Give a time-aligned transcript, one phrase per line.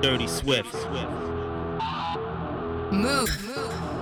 [0.00, 0.72] Dirty Swift.
[0.72, 1.10] Swift
[2.90, 3.28] Move.
[3.28, 3.99] Dirty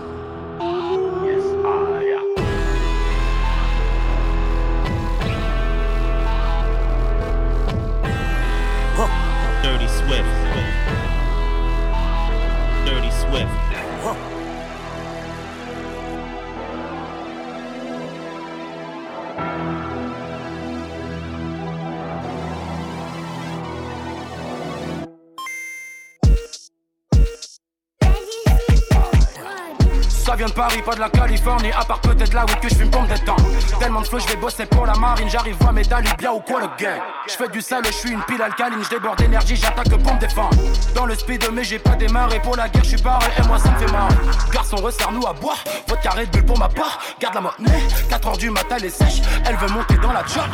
[30.53, 33.09] Paris, pas de la Californie, à part peut-être là où que je fume pour me
[33.09, 33.45] détendre.
[33.79, 35.83] Tellement de flow, je vais bosser pour la marine, j'arrive voir mes
[36.19, 37.01] bien ou quoi le gang.
[37.27, 40.21] Je fais du sale, je suis une pile alcaline, je déborde d'énergie, j'attaque pour me
[40.21, 40.57] défendre.
[40.95, 43.59] Dans le speed, mais j'ai pas démarré pour la guerre, je suis paré et moi
[43.59, 44.15] ça me fait marrer.
[44.53, 47.83] Garçon, resserre-nous à boire, votre carré de bulle pour ma part, garde la monnaie.
[48.11, 50.45] 4 heures du matin, elle est sèche, elle veut monter dans la job.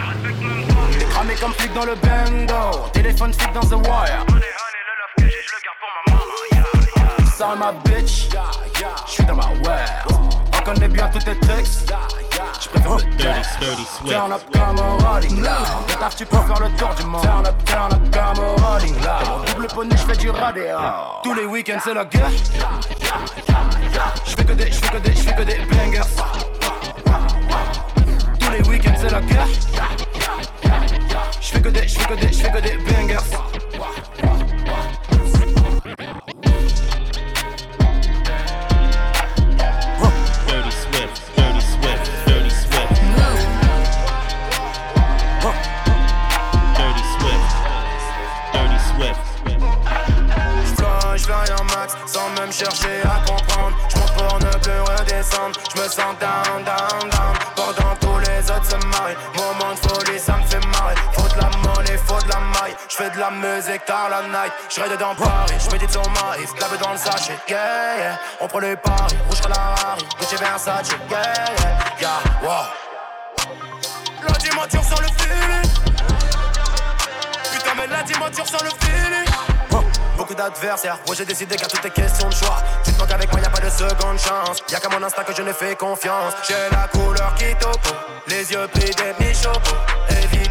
[0.99, 4.25] T'es cramé comme flic dans le bando, téléphone flic dans the wire.
[7.45, 8.31] Ça ma bitch,
[9.07, 9.91] je suis dans ma world.
[10.57, 11.85] On connaît bien tous tes tricks.
[12.59, 14.13] Je préfère le Dirty, dirty Swift.
[14.13, 15.99] Turn up comme rolling loud.
[16.01, 17.23] Taf, tu peux faire le tour du monde.
[17.23, 19.29] Turn up, turn up comme rolling loud.
[19.29, 20.65] Mon double poney, je fais du radio.
[21.23, 22.31] Tous les week-ends, c'est la guerre.
[24.25, 26.01] Je fais que des, je fais que des, je fais que des bangers.
[28.41, 29.49] Tous les week-ends, c'est la guerre.
[31.43, 33.19] Je fais que des, je fais que des, je fais que des bangers.
[51.29, 53.77] Max sans même chercher à comprendre.
[53.89, 55.59] J'monte pour ne plus redescendre.
[55.75, 57.35] J'me sens down, down, down.
[57.57, 59.17] Pendant tous les autres se marient.
[59.37, 60.95] Moment de folie, ça me fait marrer.
[61.13, 62.77] Faut de la monnaie, faut de la maille.
[62.89, 64.53] J'fais de la musique tard la night.
[64.69, 66.45] J'serai dans Paris, j'médite sur Marie.
[66.57, 68.19] Clavé dans le sachet, yeah, yeah.
[68.41, 70.07] On prend les paris, rouge sur la Harry.
[70.21, 71.23] Gucci Versace, yeah,
[71.59, 72.21] yeah, yeah.
[72.43, 72.67] Wow.
[74.29, 75.71] La dimension sans le feeling.
[77.53, 79.24] Putain, mais la dimension sans le feeling.
[81.07, 82.57] Moi j'ai décidé qu'à toutes est question de choix.
[82.85, 84.63] Tu te manques avec moi, y a pas de seconde chance.
[84.71, 86.35] Y'a qu'à mon instinct que je ne fais confiance.
[86.49, 87.95] J'ai la couleur qui topo,
[88.27, 89.95] les yeux pris des bichopos.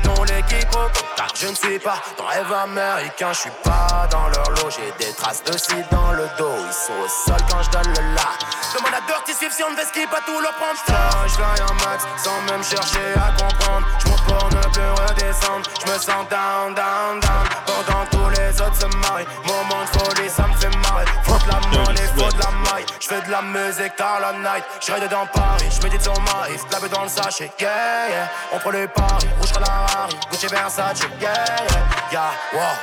[0.03, 3.31] Évitons les quiproquos, car je ne suis pas dans rêve américain.
[3.33, 6.55] Je suis pas dans leur lot, j'ai des traces de cils dans le dos.
[6.67, 8.29] Ils sont au sol quand je donne le la.
[8.75, 11.25] Demande à Dirty Swift si on devait skip à tout leur prendre ça.
[11.27, 13.87] Je fly en max sans même chercher à comprendre.
[13.99, 15.69] Je monte pour ne plus redescendre.
[15.85, 17.45] Je me sens down, down, down.
[17.65, 19.27] Pendant tous les autres se marient.
[19.45, 21.05] Moment de folie, ça me fait marrer.
[21.23, 22.85] Faut de la monnaie, faut de la maille.
[22.99, 24.63] Je fais de la musique tard la night.
[24.81, 26.57] Je dedans Paris, je médite sur Marie.
[26.69, 28.29] Clavé dans le sachet, yeah, yeah.
[28.53, 30.17] On prend les paris, rouge sur la Harry.
[30.31, 31.33] Gucci Versace, yeah,
[31.69, 32.75] yeah, yeah, wow.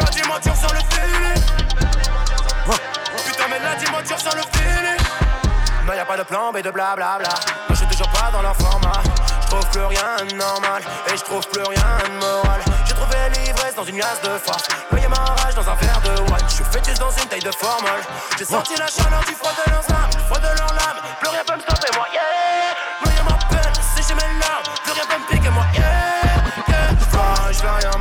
[0.00, 1.42] La dimension sans le feeling.
[3.24, 4.98] Putain, mais la dimension sans le feeling.
[5.86, 7.28] Mais y a pas de plan B de blablabla.
[7.28, 9.02] Moi je suis toujours pas dans leur format.
[9.42, 10.82] Je trouve plus rien de normal
[11.12, 12.60] et je trouve plus rien de moral.
[12.86, 14.66] J'ai trouvé l'ivresse dans une glace de force.
[14.90, 16.46] Noyé ma rage dans un verre de wine.
[16.48, 18.00] Je suis fœtus dans une taille de formol.
[18.38, 21.00] J'ai senti la chaleur du froid de leurs âmes, froid de leurs lames.
[21.20, 21.43] Plus rien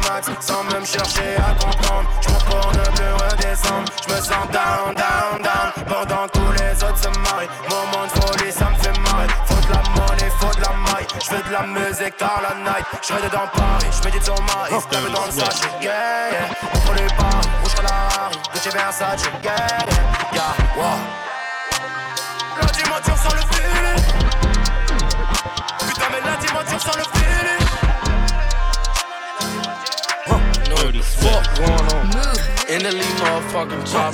[0.08, 2.09] max sans même chercher à comprendre.
[2.50, 3.91] Pour ne plus redescendre.
[4.08, 5.86] J'me sens down, down, down.
[5.88, 7.50] Pendant que tous les autres se marient.
[7.69, 9.28] Moment de folie, ça me fait marrer.
[9.46, 11.08] Faut de la monnaie, faut de la maille.
[11.19, 12.86] J'fais de la musique tard la night.
[13.02, 14.74] J'serai dedans Paris, j'médite sur Marie.
[14.80, 16.50] J't'avais dans le sachet, yeah, yeah.
[16.96, 18.38] Les paris, rouge sur la Harry.
[18.53, 21.00] Gucci Versace, yeah, yeah, yeah, wow.
[22.62, 24.03] La dimension sans le feeling.
[25.80, 27.12] Putain, mais la dimension sans le feeling.
[31.23, 31.56] Swift.
[31.56, 32.03] going on?
[32.67, 34.11] In the lead motherfucking top.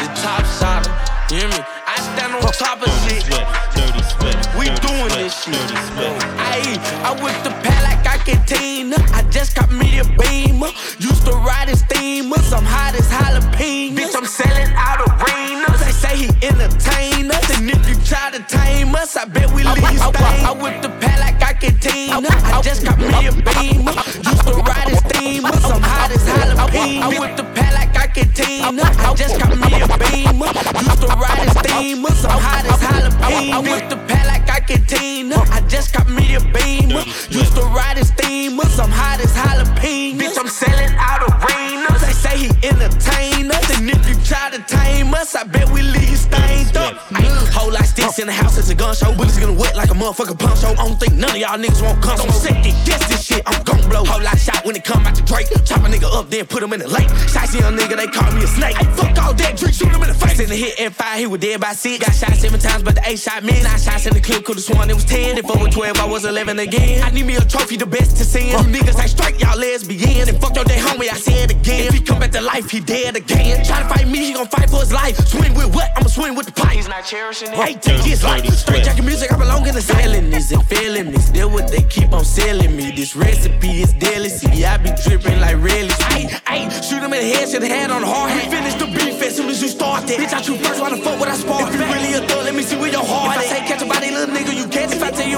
[0.00, 0.88] The top shot.
[1.30, 1.60] You hear me?
[1.84, 3.28] I stand on top of shit.
[3.28, 3.44] Swift.
[3.76, 4.56] Dirty Swift.
[4.56, 5.52] We doing this shit.
[5.52, 6.24] Dirty Swift.
[6.48, 7.95] Ayy, I whip the pad like
[8.26, 8.96] Ike and Tina.
[9.14, 10.66] I just got me a beamer.
[10.98, 12.52] Used to ride in steamers.
[12.52, 13.94] I'm hot as jalapenos.
[13.94, 15.78] Bitch, I'm selling out arenas.
[15.78, 17.46] They say he entertain us.
[17.56, 20.42] And if you try to tame us, I bet we leave you stained.
[20.42, 22.28] I whip the pad like Ike and Tina.
[22.50, 23.94] I just got me a beamer.
[23.94, 25.64] Used to ride in steamers.
[25.64, 27.02] I'm hot as jalapenos.
[27.02, 28.82] I whip the pad like Ike and Tina.
[29.06, 30.50] I just got me a beamer.
[30.82, 32.24] Used to ride in steamers.
[32.24, 33.54] I'm hot as jalapenos.
[33.54, 35.46] I whip the pad like I.
[35.52, 37.02] I just got me a beamer.
[37.30, 38.78] Used to ride in steamers.
[38.78, 40.18] I'm hot as jalapenos.
[40.18, 42.00] Bitch, I'm selling out arenas.
[42.00, 43.78] They say he entertain us.
[43.78, 46.94] And if you try to tame us, I bet we leave you stained up.
[47.12, 49.14] Ay, Whole lot sticks in the house, it's a gun show.
[49.14, 50.72] Bullets gonna wet like a motherfucking punch show.
[50.72, 52.20] I don't think none of y'all niggas won't come.
[52.20, 52.52] I'm sick,
[52.84, 54.04] guess this shit, I'm gon' blow.
[54.04, 55.48] Whole lot shot when it come out the Drake.
[55.64, 57.08] Chop a nigga up, then put him in the lake.
[57.32, 58.76] Shiesty young nigga, they call me a snake.
[58.76, 60.38] Ay, fuck all that, drink, shoot him in the face.
[60.38, 62.04] In the hit and fire, he was dead by six.
[62.04, 63.56] Got shot seven times, but the eight shot me.
[63.62, 65.36] Nine shots in the clip, could've sworn it was ten.
[65.38, 67.02] If I was 12, I was 11 again.
[67.02, 68.48] I need me a trophy, the best to send.
[68.48, 70.28] You niggas ain't strike, y'all lesbian.
[70.28, 71.88] And fuck your day homie, I said again.
[71.88, 73.64] If he come back to life, he dead again.
[73.64, 75.16] Try to fight me, he gon' fight for his life.
[75.28, 75.90] Swing with what?
[75.96, 76.76] I'ma swing with the pipe.
[76.76, 77.54] He's not cherishing it.
[77.54, 78.46] Hey, take his life.
[78.54, 81.28] Straight jacket music, I belong in the selling this and feeling this.
[81.30, 82.92] That's what they keep on selling me.
[82.92, 84.30] This recipe is deadly.
[84.30, 85.92] See, I be dripping like really.
[86.16, 88.50] Ayy, ayy, shoot him in the head, shoot the head on the hard hat.
[88.50, 90.18] Finish the beef as soon as you start that.
[90.18, 91.68] Bitch, I shoot first, why the fuck would I spark?
[91.68, 92.35] If you really a thug,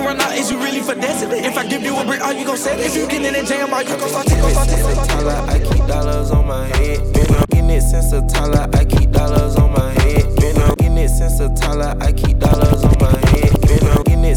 [0.08, 1.44] run out, is you really dancing it?
[1.44, 2.86] If I give you a brick, are you gon' sell it?
[2.86, 4.86] If you get in that jam, are you gon' start taking, start taking?
[4.86, 7.12] I keep dollars on my head.
[7.12, 8.68] Been up it since a Tyler.
[8.72, 10.24] I keep dollars on my head.
[10.36, 11.94] Been up it since a Tyler.
[12.00, 13.27] I keep dollars on my head.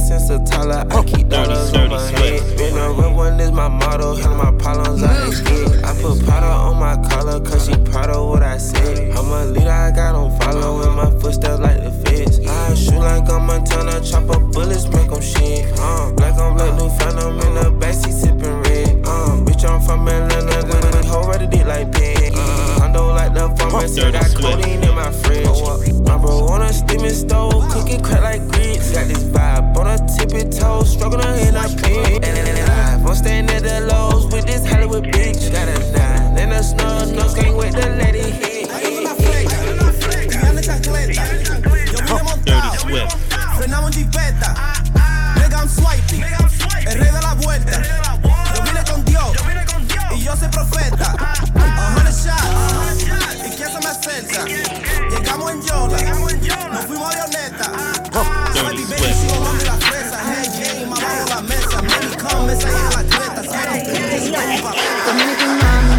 [0.02, 0.86] Since a Tyler.
[0.90, 2.58] I keep dollars on my head.
[2.58, 4.16] Been up real one is my motto.
[4.16, 5.84] Handle my problems I ain't scared.
[5.84, 9.12] I put powder on my collar cause she proud of what I said.
[9.12, 12.40] I'm a leader, I got on follow in my footsteps like the feds.
[12.40, 15.66] I shoot like I'm Montana, chop up bullets, make them shit.
[15.78, 18.31] Uh, black on black, new phantom in the backseat
[23.74, 25.48] like the pharmacy, got codeine in my fridge.
[26.02, 28.92] My bro on a steaming stove, cooking crack like grits.
[28.92, 32.24] Got this vibe on a tippy toe, struggling in a pit.
[32.24, 35.52] And I'm staying at the lows with this Hollywood bitch.
[35.52, 38.52] Got a nine, and a snug nose, can't wait to let it hit.
[42.46, 43.18] Dirty Swift.
[43.58, 44.54] Frenamos en jipeta.
[45.36, 46.24] Nigga, I'm swiping.
[46.24, 46.98] El
[57.32, 57.66] creta.
[58.52, 59.72] Si no te
[65.06, 65.98] Dominican mama,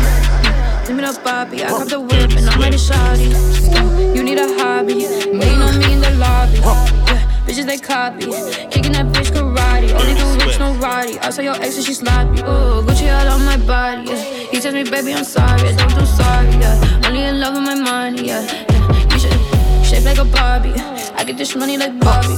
[0.86, 1.64] give me the Bobby.
[1.64, 3.32] I got the whip and I'm ready shawty.
[3.74, 6.58] Uh, you need a hobby, waiting on me in the lobby.
[6.58, 8.26] Yeah, bitches they copy,
[8.70, 9.92] kicking that bitch karate.
[9.92, 11.18] Only the rich, no roddy.
[11.18, 12.40] I saw your ex and she sloppy.
[12.42, 14.10] Ooh, Gucci all on my body.
[14.10, 14.22] Yeah.
[14.50, 15.68] He tells me, baby, I'm sorry.
[15.68, 16.50] I don't do sorry.
[16.60, 17.06] Yeah.
[17.06, 18.28] Only in love with my money.
[18.28, 18.42] Yeah.
[18.42, 19.12] yeah.
[19.12, 20.91] You should shape like a Barbie.
[21.22, 22.34] I get this money like Bobby.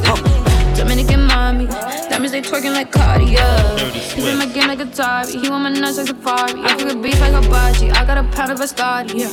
[0.77, 3.79] Dominican mommy, diamonds they twerking like Cardi, yeah.
[3.79, 6.61] He's in my game like Atari, he want my nuts like Safari.
[6.61, 9.33] I cook feel beef like a Hibachi, I got a pound of Ascari, yeah.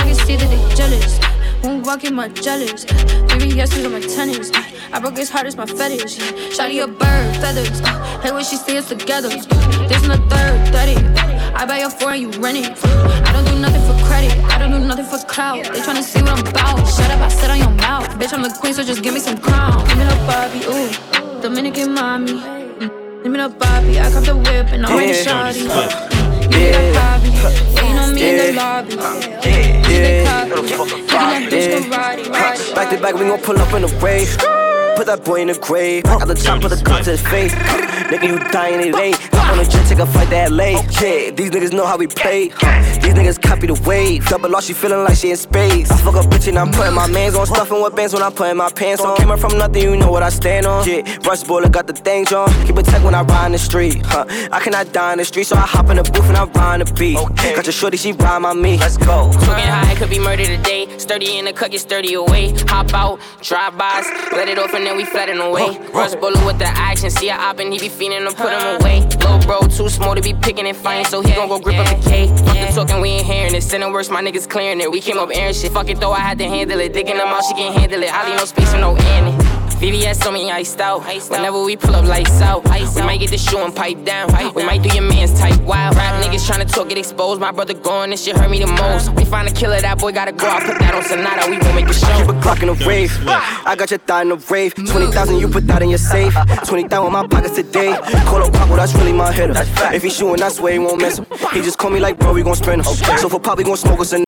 [0.00, 1.20] I can see that they jealous,
[1.62, 2.84] won't walk in my jealous.
[3.28, 4.50] Three yeses on my tennis,
[4.94, 6.16] I broke his heart, it's my fetish.
[6.56, 7.80] Shotty a bird, feathers,
[8.22, 9.28] hey when she see us together.
[9.28, 12.78] This in the third, 30, I buy your four and you rent it.
[12.84, 15.64] I don't do nothing for credit, I don't do nothing for clout.
[15.64, 18.08] They tryna see what I'm about, shut up, I said on your mouth.
[18.18, 19.86] Bitch, I'm the queen, so just give me some crown.
[19.88, 22.32] Give me the Bobby, ooh, Dominican mommy.
[22.40, 25.64] Mm, Give me the Bobby, I got the whip and I'm ready shawty.
[25.68, 26.50] Swift.
[26.50, 27.30] Give me that Bobby,
[27.76, 28.92] waiting on me in the lobby.
[28.96, 32.74] Bitch, they copy, kicking that bitch karate, right?
[32.74, 34.59] Back to back, we gon' pull up in a rave.
[35.00, 36.04] Put that boy in the grave.
[36.04, 37.54] I got the top of the gun to his face.
[37.54, 39.16] Nigga, you dying, it ain't.
[39.32, 40.76] Hop on the jet, take a flight to LA.
[41.00, 42.48] Yeah, these niggas know how we play.
[42.48, 44.26] These niggas copy the wave.
[44.26, 45.90] Double loss, she feeling like she in space.
[45.90, 47.46] I fuck a bitch and I'm putting my mans on.
[47.46, 49.16] Stuffing with bands when I'm putting my pants on.
[49.16, 50.86] Came up from nothing, you know what I stand on.
[50.86, 52.52] Yeah, rush bullet, got the things on.
[52.66, 54.04] Keep it tech when I ride in the street.
[54.04, 54.26] Huh.
[54.52, 56.86] I cannot die in the street, so I hop in the booth and I ride
[56.86, 57.16] the beat.
[57.16, 58.76] Got your shorty, she ride my me.
[58.76, 59.30] Let's go.
[59.32, 60.86] Smoking high, could be murder today.
[60.98, 62.52] Sturdy in the cut, get sturdy away.
[62.68, 65.78] Hop out, drive bys, let it off, and then we flatten away.
[65.92, 68.80] Rush bullet with the action, see a op and he be feeding to put him
[68.80, 69.00] away.
[69.24, 71.86] Low bro, too small to be picking and fighting, so he gon' go grip up
[71.86, 72.26] the K.
[72.28, 73.62] Fuck the talking, we ain't hearing it.
[73.62, 74.90] Sending worse, my niggas clearing it.
[74.90, 75.72] We came up airing shit.
[75.72, 76.92] Fuck it though, I had to handle it.
[76.92, 78.12] Digging them out, she can't handle it.
[78.12, 79.49] I leave no space for no Annie.
[79.80, 81.02] VVS on me iced out.
[81.30, 84.28] Whenever we pull up lights out, we might get the shoe and pipe down.
[84.54, 85.96] We might do your man's type wild.
[85.96, 87.40] Rap niggas tryna talk, get exposed.
[87.40, 89.08] My brother going, this shit hurt me the most.
[89.14, 90.46] We find a killer, that boy gotta go.
[90.46, 92.28] I put that on Sonata, we gon' make a Keep show.
[92.28, 93.10] a Glock in the rave.
[93.26, 94.74] I got your thigh in the rave.
[94.74, 96.34] 20,000, you put that in your safe.
[96.66, 97.96] 20,000 in my pockets today.
[98.26, 99.54] Call up Paco, that's really my hitter.
[99.94, 101.26] If he shooting, I swear he won't miss him.
[101.54, 102.94] He just call me like, bro, we gon' sprint him.
[103.16, 104.22] So for pop, we gon' smoke us a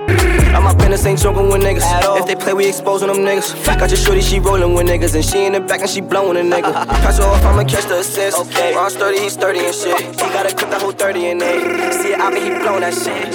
[0.54, 1.82] I'm up in this ain't joking with niggas.
[2.20, 3.64] If they play, we exposing them niggas.
[3.64, 5.14] Got your shorty, she rolling with niggas.
[5.14, 6.72] And she in the back and she blowing a nigga.
[7.02, 8.38] Pass her off, I'ma catch the assist.
[8.38, 8.74] Okay.
[8.74, 9.98] Ron sturdy, he sturdy and shit.
[10.00, 11.92] He gotta cook the whole 30 in there.
[11.92, 13.32] See it out, he blowing that shit.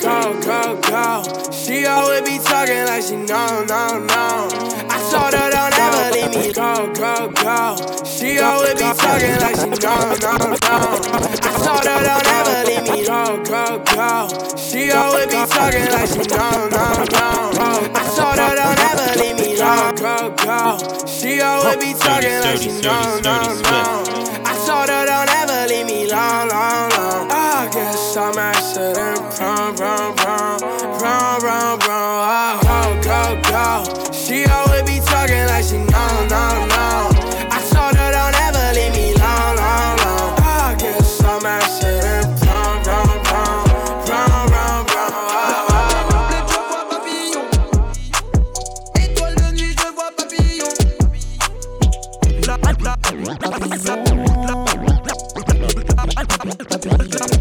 [0.00, 1.50] Go, go, go.
[1.52, 4.48] She always be talking like she know, no, no.
[4.88, 6.52] I told her don't ever leave me.
[6.52, 7.76] Go, go, go.
[8.04, 10.78] She always be talking like she know, no, no.
[11.42, 12.69] I told her don't ever leave me.
[12.90, 14.56] Go, go, go.
[14.56, 17.30] She always be talking like she know, no, no.
[17.94, 19.56] I told her don't ever leave me.
[19.56, 21.06] Go, go.
[21.06, 24.02] She always be talking like she know, know, know.
[24.44, 27.30] I told her don't ever leave me long, long, long.
[27.30, 29.20] I guess I'm accident.
[29.40, 30.70] Oh, go, go,
[33.50, 34.12] go.
[34.12, 36.69] She always be talking like she know, know, know.
[56.80, 57.39] ってみて。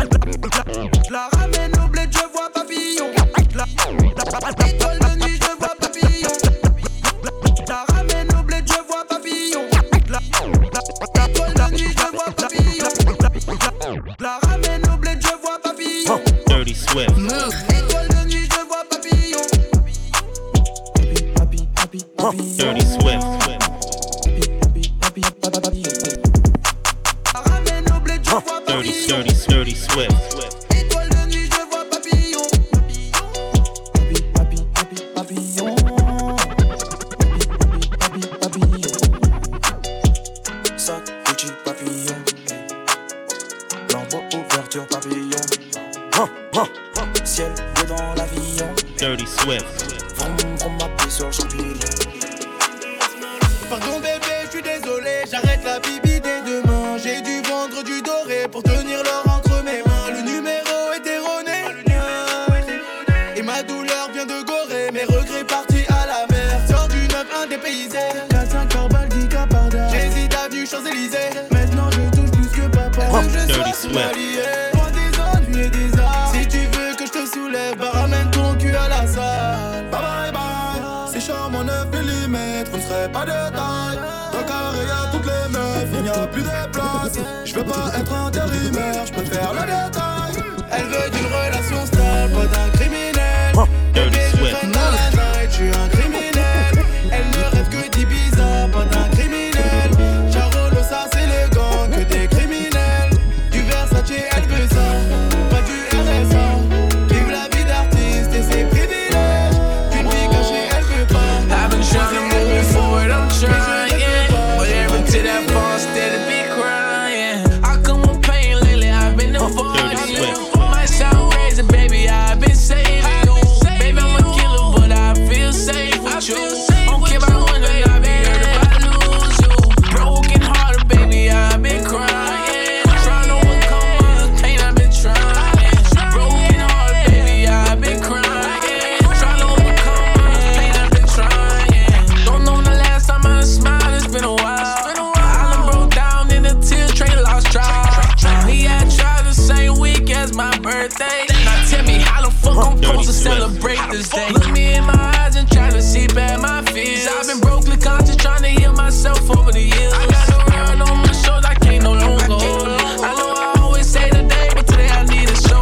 [153.19, 154.29] Celebrate this day?
[154.31, 157.07] Look me in my eyes and try to see past my fears.
[157.07, 159.93] I've been brokely conscious, trying to heal myself over the years.
[159.93, 162.79] I got a run on my shoulders, I can't no longer hold on.
[163.03, 165.61] I know I always say today, but today I need a show.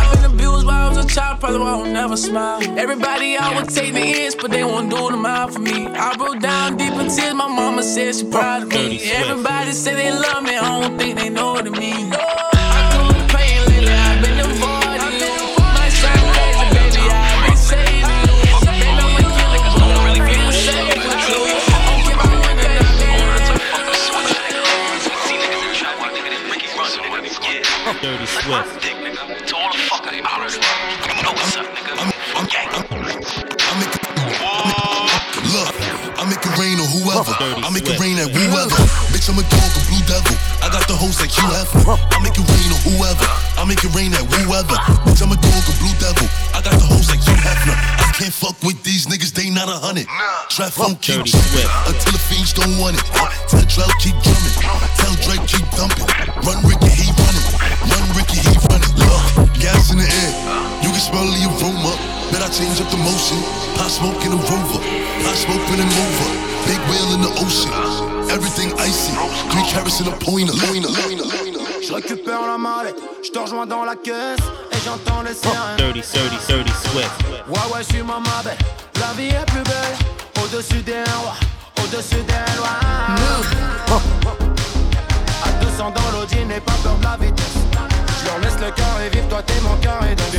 [0.00, 2.60] I've been abused while I was a child, probably why I don't never smile.
[2.78, 5.86] Everybody out would take the ends, but they won't do the out for me.
[5.86, 9.00] I broke down deep in tears, my mama said she proud of me.
[9.12, 12.14] Everybody say they love me, I don't think they know what it means.
[37.42, 38.78] Dirty I make it rain at whoever.
[39.10, 40.34] Bitch, I'm a dog, a blue devil.
[40.62, 41.66] I got the host like you have.
[41.90, 43.26] I make it rain on whoever.
[43.58, 44.78] I make it rain at whoever.
[45.02, 46.22] Bitch, I'm a dog, a blue devil.
[46.54, 47.58] I got the host like you have.
[47.98, 50.06] I can't fuck with these niggas, they not a hundred.
[50.54, 51.34] Trap phone keep Dirty
[51.90, 53.02] until the fiends don't want it.
[53.50, 54.54] Tell Drell keep drumming.
[55.02, 56.06] Tell Drake keep thumping.
[56.46, 57.46] Run Ricky, he running.
[57.90, 58.94] Run Ricky, he running.
[59.02, 60.30] Look, gas in the air.
[60.86, 62.11] You can smell the aroma.
[62.32, 63.36] Bet I change up the motion.
[63.76, 64.80] Hot smoke in a rover.
[65.28, 66.30] Hot smoke in a mover.
[66.64, 67.70] Big whale in the ocean.
[68.32, 69.12] Everything icy.
[69.52, 70.56] Three carats in a pointer.
[71.82, 74.38] Je récupère la mallette, je te rejoins dans la caisse
[74.72, 75.76] et j'entends les sirènes.
[75.76, 77.10] Dirty, dirty, dirty Swift.
[77.48, 78.56] Ouais, ouais, je suis ma belle.
[79.00, 79.96] La vie est plus belle
[80.42, 81.36] au-dessus des rois,
[81.82, 82.78] au-dessus des lois.
[85.44, 87.58] À 200 dans l'Audi, n'aie pas peur de la vitesse.
[88.20, 90.38] Je leur laisse le cœur et vive, toi t'es mon cœur et dans des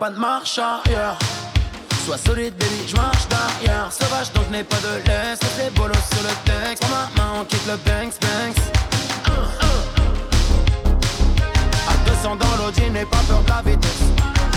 [0.00, 1.18] pas de marche arrière.
[2.06, 3.92] Sois solide, baby, je marche derrière.
[3.92, 5.38] Sauvage, donc n'ai pas de laisse.
[5.56, 6.82] C'est bolos sur le texte.
[6.84, 8.64] Prends ma main, on quitte le Banks, Banks.
[11.86, 14.02] À 200 dans l'Audi, n'aie pas peur de la vitesse.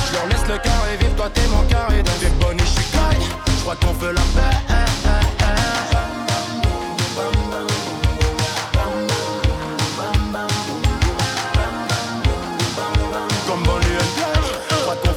[0.07, 2.01] Je leur laisse le carré vivre, toi t'es mon carré.
[2.01, 2.91] Donc, Big Bonnie, je suis.
[2.93, 4.72] Je crois qu'on fait la paix.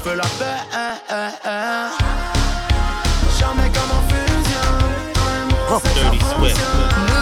[0.06, 0.60] Fait la paix.
[3.38, 4.68] Jamais comme en fusion.
[5.68, 7.15] Que Dirty Swift.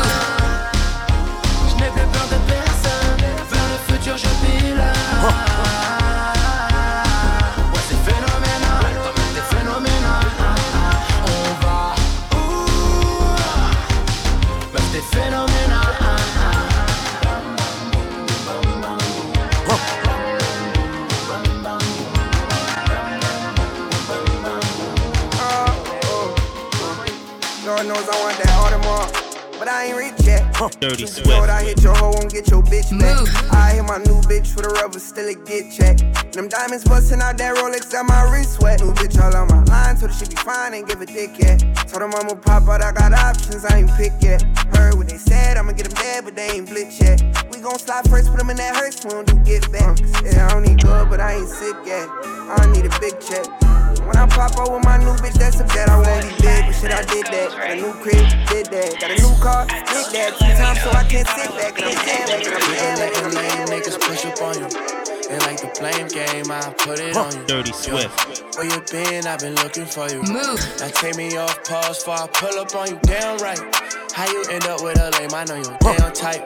[27.85, 30.41] Lord knows I want that Audemars, but I ain't rich yet.
[30.81, 31.51] Dirty Lord, Swift.
[31.51, 33.53] I hit your hoe, won't get your bitch back.
[33.53, 35.99] I hit my new bitch with a rubber, still a get check.
[36.33, 38.81] Them diamonds busting out that Rolex, got my wrist sweat.
[38.81, 41.39] New bitch all on my line, so the shit be fine, ain't give a dick
[41.39, 41.61] yet.
[41.89, 44.43] Told them I'ma pop out, I got options, I ain't pick yet.
[44.73, 47.21] Heard what they said, I'ma get them dead, but they ain't blitz yet.
[47.53, 50.01] We gon' slide first, put them in that hearse, we don't do get back.
[50.25, 52.09] Yeah, I don't need good, but I ain't sick yet.
[52.09, 53.45] I need a big check.
[54.05, 55.89] When I pop out with my new bitch, that's a bet.
[55.89, 57.49] I won't be big, but shit, I did that.
[57.57, 59.01] Got a new crib, did that.
[59.01, 60.37] Got a new car, did that.
[60.37, 61.73] Two times, so I can't sit back.
[61.81, 63.69] And I'm jamming, and I'm jamming, and I'm jamming.
[63.73, 64.69] Niggas push up on you.
[65.31, 67.47] And like the blame game, I put it on you.
[67.47, 68.13] Dirty Swift.
[68.57, 69.27] Where you been?
[69.27, 70.21] I've been looking for you.
[70.21, 70.61] Move.
[70.79, 72.99] Now take me off pause before I pull up on you.
[73.09, 73.59] Damn right.
[74.13, 75.33] How you end up with a lame?
[75.33, 76.45] I know you're damn type.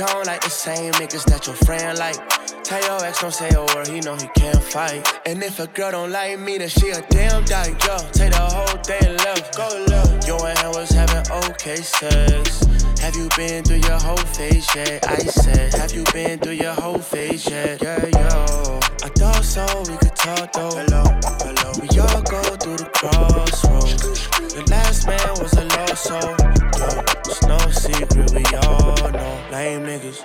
[0.00, 2.16] You don't like the same niggas that your friend like.
[2.64, 5.06] Tell your ex don't say a word, he know he can't fight.
[5.26, 7.76] And if a girl don't like me, then she a damn dyke.
[7.84, 10.26] Yo, take the whole day left, go left.
[10.26, 12.64] You and him was having okay sex.
[13.04, 15.06] Have you been through your whole phase yet?
[15.06, 17.82] I said, Have you been through your whole phase yet?
[17.82, 18.80] Yeah, yo.
[19.04, 20.80] I thought so, we could talk though.
[20.80, 21.04] Hello,
[21.44, 21.72] hello.
[21.76, 24.00] We all go through the crossroads.
[24.48, 26.59] The last man was a lost soul.
[26.82, 29.48] It's no secret, we all know.
[29.52, 30.24] Lame niggas,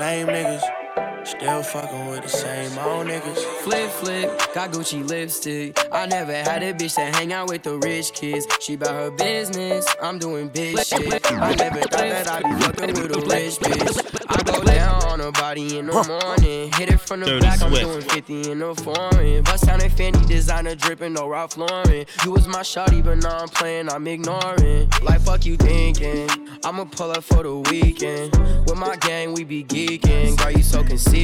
[0.00, 1.15] lame niggas.
[1.26, 3.38] Still fucking with the same old niggas.
[3.62, 5.76] Flip, flip, got Gucci lipstick.
[5.90, 8.46] I never had a bitch that hang out with the rich kids.
[8.60, 11.32] She about her business, I'm doing big shit.
[11.32, 14.22] I never thought that I'd be fucking with a rich bitch.
[14.28, 16.70] I go down on her body in the morning.
[16.74, 19.42] Hit it from the back, I'm doing 50 in the foreign.
[19.42, 22.06] Bust down a Fendi designer dripping, no Ralph Lauren.
[22.24, 24.88] You was my shawty, but now I'm playing, I'm ignoring.
[25.02, 26.28] Like, fuck you thinking.
[26.64, 28.32] I'ma pull up for the weekend.
[28.66, 30.36] With my gang, we be geeking.
[30.38, 31.15] Girl, you so conceited.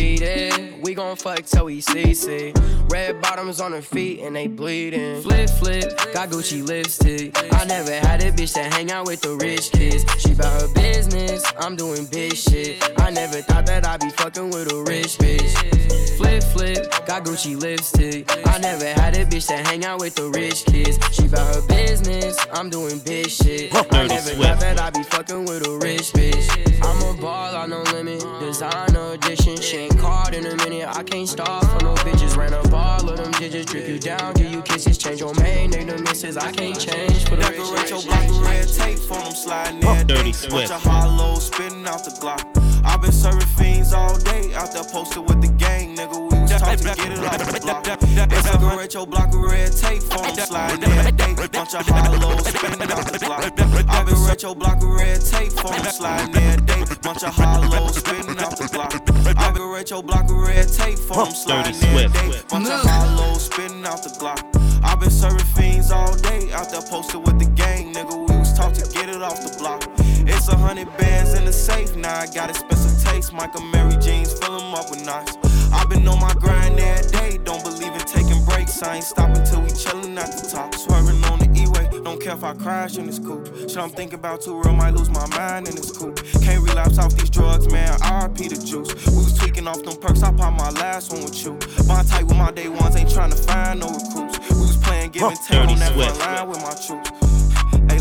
[0.92, 2.52] We gon' fuck till we CC.
[2.90, 5.22] Red bottoms on her feet and they bleeding.
[5.22, 7.34] Flip, flip, got Gucci lipstick.
[7.52, 10.04] I never had a bitch that hang out with the rich kids.
[10.18, 12.82] She bout her business, I'm doing big shit.
[13.00, 16.11] I never thought that I'd be fucking with a rich bitch.
[16.52, 18.30] Flip, flip, got Gucci lipstick.
[18.46, 20.98] I never had a bitch that hang out with the rich kids.
[21.12, 23.74] She bout her business, I'm doing big shit.
[23.74, 24.40] I never Swift.
[24.42, 26.82] thought that I'd be fucking with a rich bitch.
[26.82, 28.20] I'm a ball, I no limit.
[28.40, 30.88] Designer edition, she ain't caught in a minute.
[30.88, 32.36] I can't stop for no bitches.
[32.36, 35.70] Ran up all of them digits, drip you down, give you kisses, change your main
[35.70, 36.36] name to misses.
[36.36, 37.56] I can't change for the rich.
[37.58, 40.04] Decorate your block with red tape for them sliding there.
[40.04, 40.72] Dirty Bunch Swift.
[40.72, 42.42] of hollows spitting out the Glock.
[42.84, 46.31] I've been serving fiends all day out there posted with the gang, nigga.
[46.72, 48.52] We was taught to get it off.
[48.52, 51.48] Decorate your block with red tape for them sliding there.
[51.48, 53.88] Bunch of hollows spitting out the Glock.
[53.88, 56.86] I've been rate your block with red tape for them sliding there.
[57.02, 58.94] Bunch of hollows spitting out the block.
[59.36, 62.08] I've been rate your block with red tape for them sliding there.
[62.08, 62.48] Swift.
[62.48, 64.40] Bunch of hollows spitting out the Glock.
[64.82, 68.16] I've been serving fiends all day out there posted with the gang, nigga.
[68.28, 69.84] We was taught to get it off the block.
[70.24, 73.32] It's a hundred bands in the safe, now I got expensive taste.
[73.32, 75.36] Mike Amiri jeans, fill 'em up with knots.
[75.72, 78.82] I've been on my grind every day, don't believe in taking breaks.
[78.82, 80.74] I ain't stopping till we chillin' at the top.
[80.74, 83.46] Swerving on the E-way, don't care if I crash in this coupe.
[83.68, 86.22] Shit, I'm thinking about too real, might lose my mind in this coupe.
[86.42, 87.98] Can't relapse off these drugs, man.
[88.00, 88.90] RP the juice.
[89.08, 91.52] We was tweaking off them perks, I popped my last one with you.
[91.86, 94.38] Bond tight with my day ones, ain't trying to find no recruits.
[94.50, 97.31] We was playing give and take on that front line with my troops.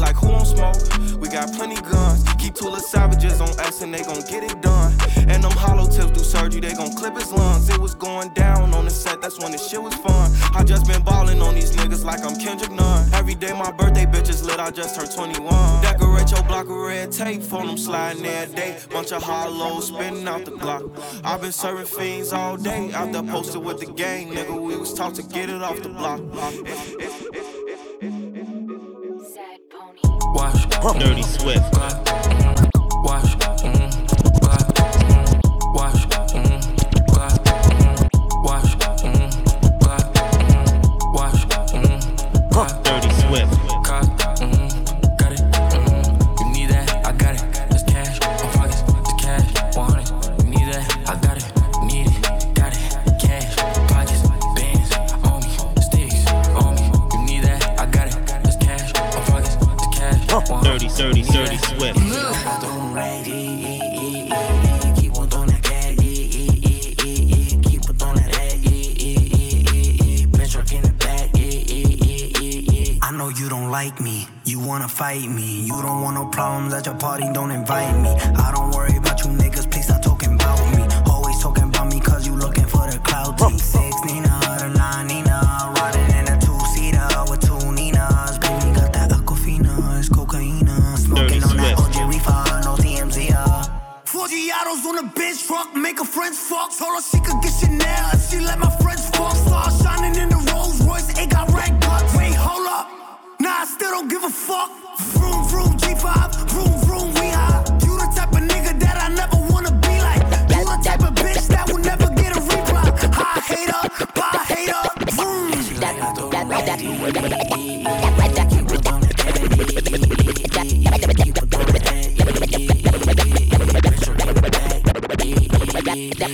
[0.02, 0.82] Like who on smoke?
[1.22, 2.24] We got plenty guns.
[2.40, 4.92] Keep two little savages on us and they gon' get it done.
[5.30, 7.70] And them hollow tips do surgery, they gon' clip his lungs.
[7.70, 10.32] It was going down on the set, that's when the shit was fun.
[10.56, 13.14] I just been ballin' on these niggas like I'm Kendrick Nunn.
[13.14, 15.84] Every day my birthday bitches lit, I just turned 21.
[15.84, 20.46] Decorate your block of red tape, phone them sliding day Bunch of hollows spinning out
[20.46, 20.82] the block.
[21.24, 24.60] i been serving fiends all day, out there posted with the gang, nigga.
[24.60, 26.22] We was taught to get it off the block.
[30.34, 30.66] Wash,
[30.98, 31.74] Dirty Swift.
[33.04, 33.36] Wash,
[75.12, 78.41] wanna me, you don't want no problems at your party, don't invite me.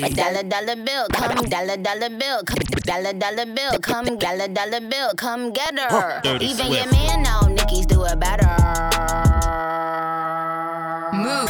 [0.01, 5.09] Dollar dollar bill, come dollar dollar bill, come dollar dollar bill, come dollar dollar bill,
[5.15, 6.21] come get her.
[6.23, 6.83] Dirty Even Swift.
[6.83, 8.45] your man know Nicki's do it better.
[11.13, 11.49] Move.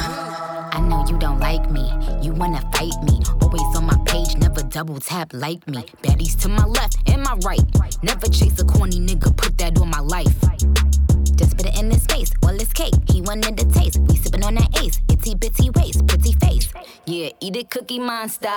[0.71, 3.19] I know you don't like me, you wanna fight me.
[3.41, 5.83] Always on my page, never double tap like me.
[6.01, 7.61] Baddies to my left and my right.
[8.01, 10.35] Never chase a corny nigga, put that on my life.
[11.77, 12.93] Just put it in his face, all his cake.
[13.11, 13.99] He wanted the taste.
[13.99, 14.99] We sippin' on that ace.
[15.09, 16.69] Itty bitty waist, pretty face.
[17.05, 18.49] Yeah, eat it, cookie monster.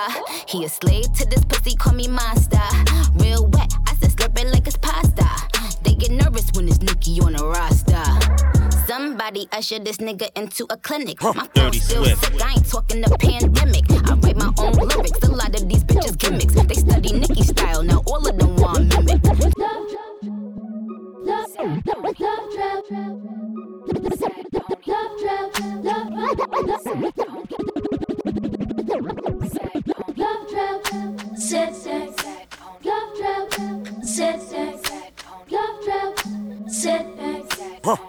[0.47, 2.61] He a slave to this pussy, call me monster.
[3.15, 5.25] Real wet, I said slurp it like it's pasta.
[5.83, 8.03] They get nervous when it's Nicki on the roster.
[8.87, 11.21] Somebody usher this nigga into a clinic.
[11.23, 12.25] My flow Dirty still Swift.
[12.25, 13.85] sick, I ain't talking the pandemic.
[14.09, 16.53] I write my own lyrics, a lot of these bitches gimmicks.
[16.53, 19.21] They study Nicki style, now all of them want mimic.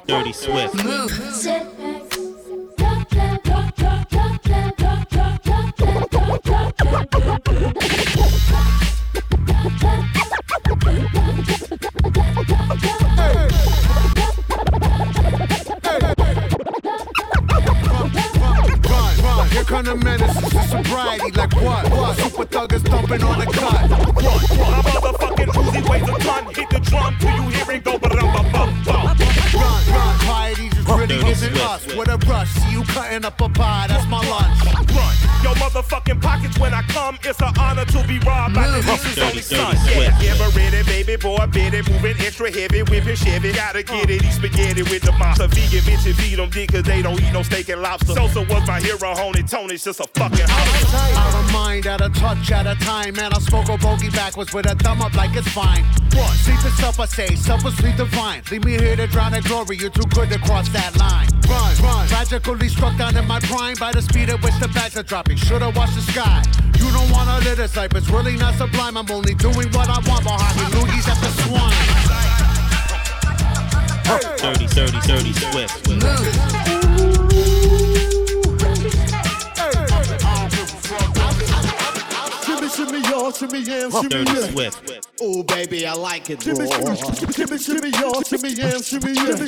[0.06, 0.74] Dirty Swift.
[1.32, 1.92] sit back.
[19.72, 21.30] Come the menaces to sobriety.
[21.32, 21.90] Like what?
[21.90, 22.16] What?
[22.18, 23.88] Super thug is thumping on the cut.
[23.90, 26.54] My motherfucking Uzi weighs a ton.
[26.54, 29.31] Hit the drum till you hear it go ba dum bum bum bum.
[29.54, 31.64] Run, run, pieties is really Dirty hitting Swift.
[31.64, 32.48] us with a rush.
[32.50, 34.64] See you cutting up a pie, that's my lunch.
[34.94, 35.14] Run.
[35.42, 37.18] Yo, motherfucking pockets when I come.
[37.24, 39.76] It's an honor to be robbed by the nation's Dirty, only dirty son.
[39.76, 40.22] Swift.
[40.22, 43.52] Yeah, yeah, ready, baby boy, bitty, moving extra heavy, whipping Chevy.
[43.52, 45.48] Gotta get it, eat spaghetti with the monster.
[45.48, 48.14] Vegan bitches feed them dick cause they don't eat no steak and lobster.
[48.14, 51.18] Sosa was my hero, Honey Tony's just a fucking holler.
[51.18, 53.14] Out of mind, out of touch, at a time.
[53.14, 55.84] Man, I smoke a bogey backwards with a thumb up like it's fine.
[56.14, 56.30] What?
[56.36, 58.42] Sleep is self, I say, selflessly divine.
[58.50, 61.28] Leave me here to drown in glory, you're too good to cross that line.
[61.48, 64.96] Run, run, tragically struck down in my prime by the speed at which the bags
[64.96, 65.36] are dropping.
[65.36, 66.42] Should've watched the sky.
[66.78, 68.96] You don't wanna live this life, it's really not sublime.
[68.96, 70.64] I'm only doing what I want behind me.
[70.78, 71.72] Loogies at the swine.
[74.38, 75.86] Dirty, dirty, dirty Swift.
[75.86, 76.81] Shimmy,
[83.42, 84.50] shimmy, y'all, shimmy, yeah, shimmy, Dirty yeah.
[84.50, 85.22] Swift.
[85.22, 86.54] Ooh, baby, I like it raw.
[86.54, 89.46] Shimmy, shimmy, shimmy, y'all, shimmy, yam, shimmy, yeah.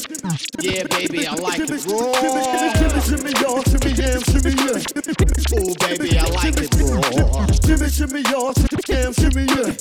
[0.60, 2.12] Yeah, baby, I like it Shimmy, raw.
[2.14, 5.58] shimmy, shimmy, y'all, shimmy, yam, shimmy, yeah.
[5.58, 7.46] Ooh, baby, I like it raw.
[7.64, 9.74] Shimmy, shimmy, y'all, shimmy, yam, shimmy, yeah.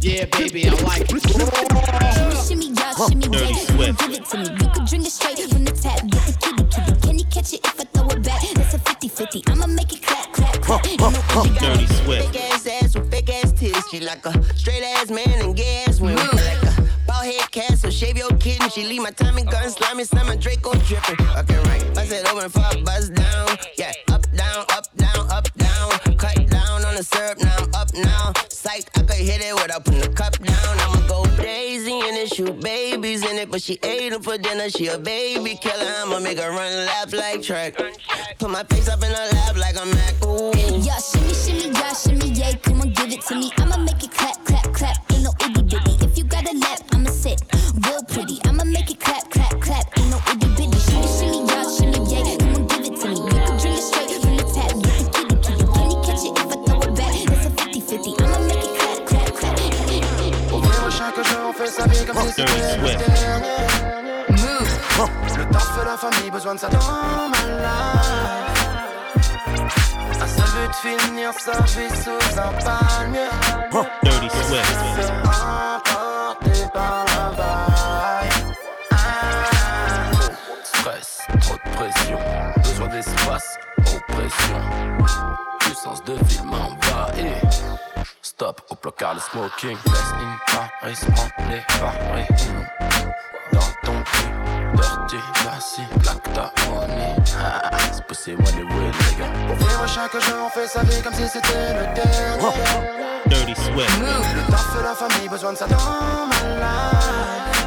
[0.00, 2.12] Yeah, baby, I like it raw.
[2.12, 3.66] Shimmy, shimmy, y'all, shimmy, Dirty yeah.
[3.66, 4.00] Swift.
[4.00, 4.44] Give it to me.
[4.44, 6.00] You can drink it straight from the tap.
[6.06, 7.00] Get the kitty, kitty.
[7.06, 8.42] Can you catch it if I throw it back?
[8.54, 9.42] That's a 50 50.
[9.48, 10.86] I'ma make it clap, clap, clap.
[10.86, 11.90] Ain't no way you got Dirty it.
[12.04, 12.65] Swift.
[13.96, 16.16] She like a straight ass man and gay ass women.
[16.18, 18.68] Like a bald head cat, so shave your kitten.
[18.68, 21.16] She leave my Tommy gun slimy, slime my Draco dripping.
[21.34, 21.94] Okay, right.
[21.94, 23.56] Bust it open for buzz down.
[23.78, 25.90] Yeah, up, down, up, down, up, down.
[26.18, 28.34] Cut down on the syrup, now I'm up now.
[28.50, 30.78] Psych, I could hit it without putting the cup down.
[30.78, 30.95] I'ma
[32.28, 33.50] shoot babies in it.
[33.50, 35.92] But she ate them for dinner, she a baby killer.
[36.02, 37.74] I'ma make her run and lap like track.
[38.38, 40.14] Put my face up in her lap like I'm Mac.
[40.24, 40.52] Ooh.
[40.80, 42.54] Y'all shimmy, shimmy, y'all shimmy, yeah.
[42.56, 43.50] Come on, give it to me.
[43.58, 45.12] I'ma make it clap, clap, clap.
[45.12, 46.04] Ain't no itty bitty.
[46.04, 47.40] If you got a lap, I'ma sit
[47.86, 48.38] real pretty.
[48.44, 49.25] I'ma make it clap.
[66.10, 66.78] Famille, besoin de ça dans
[67.28, 68.66] ma life.
[70.20, 73.30] Un seul but, finir sa vie sous un palmier.
[74.02, 75.12] Dirty Swift.
[75.24, 78.54] Emporté par la vibe.
[78.90, 78.96] Ah.
[80.64, 82.18] Stress, trop de pression,
[82.62, 84.60] besoin d'espace, oppression.
[85.60, 87.32] Puissance de film envahi.
[88.22, 89.78] Stop au placard le smoking.
[89.86, 92.28] Laisse in Paris, prends les paris.
[93.52, 93.85] Dans
[94.74, 97.14] dirty, classy, claque ta money.
[97.42, 99.32] Ah, C'est possible, when it will, les gars.
[99.46, 102.38] Pour vivre chaque jour, on fait sa vie comme si c'était le dernier.
[103.26, 103.98] Dirty Swift.
[104.00, 107.66] Le taf et la famille, besoin de ça dans ma life.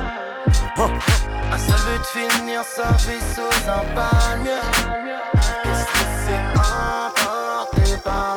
[1.52, 4.62] Un seul but, finir sa vie sous un palmier.
[5.64, 8.36] Qu'est-ce que c'est emporté par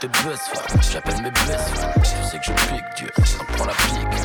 [0.00, 1.92] Appelle tes best fans, j'appelle mes fans.
[2.02, 4.22] Tu sais que je pique Dieu, on prend la pique.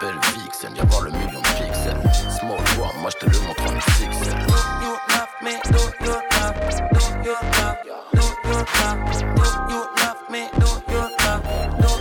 [0.00, 2.00] Belle vixen, viens voir le million de pixels.
[2.38, 4.46] Small one, moi je te le montre en XXL.
[4.82, 6.54] You love me, do you love,
[6.92, 7.76] do you love,
[8.14, 9.00] do you love,
[9.36, 10.70] do you love me, you
[11.22, 12.00] love, you love,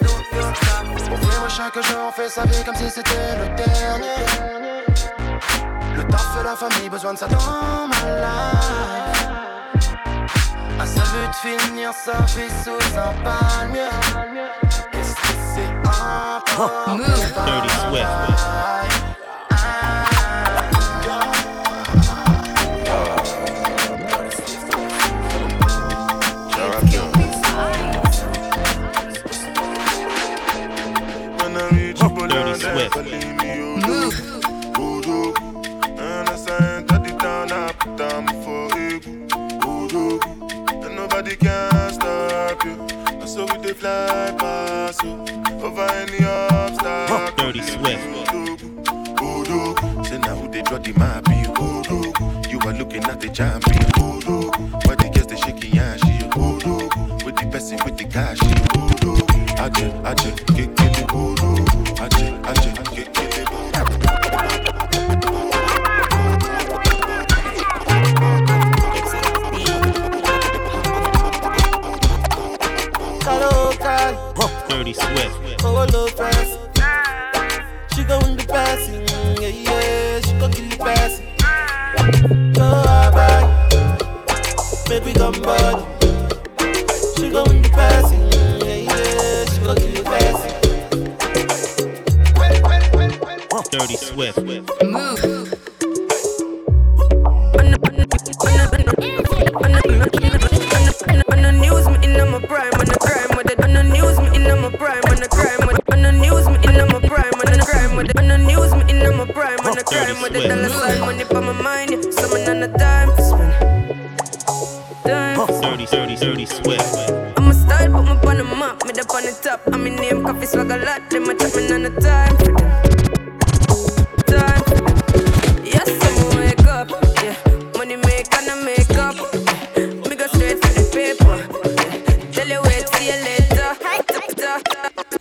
[0.00, 1.48] you love.
[1.48, 4.18] Chaque jour, on fait sa vie comme si c'était le dernier.
[5.96, 9.19] Le taf et la famille, besoin de ça dans ma life.
[10.86, 13.90] Ça veut de finir sa vie sous un palmier.
[14.90, 16.40] Qu'est-ce que c'est un
[16.96, 19.09] Dirty Swift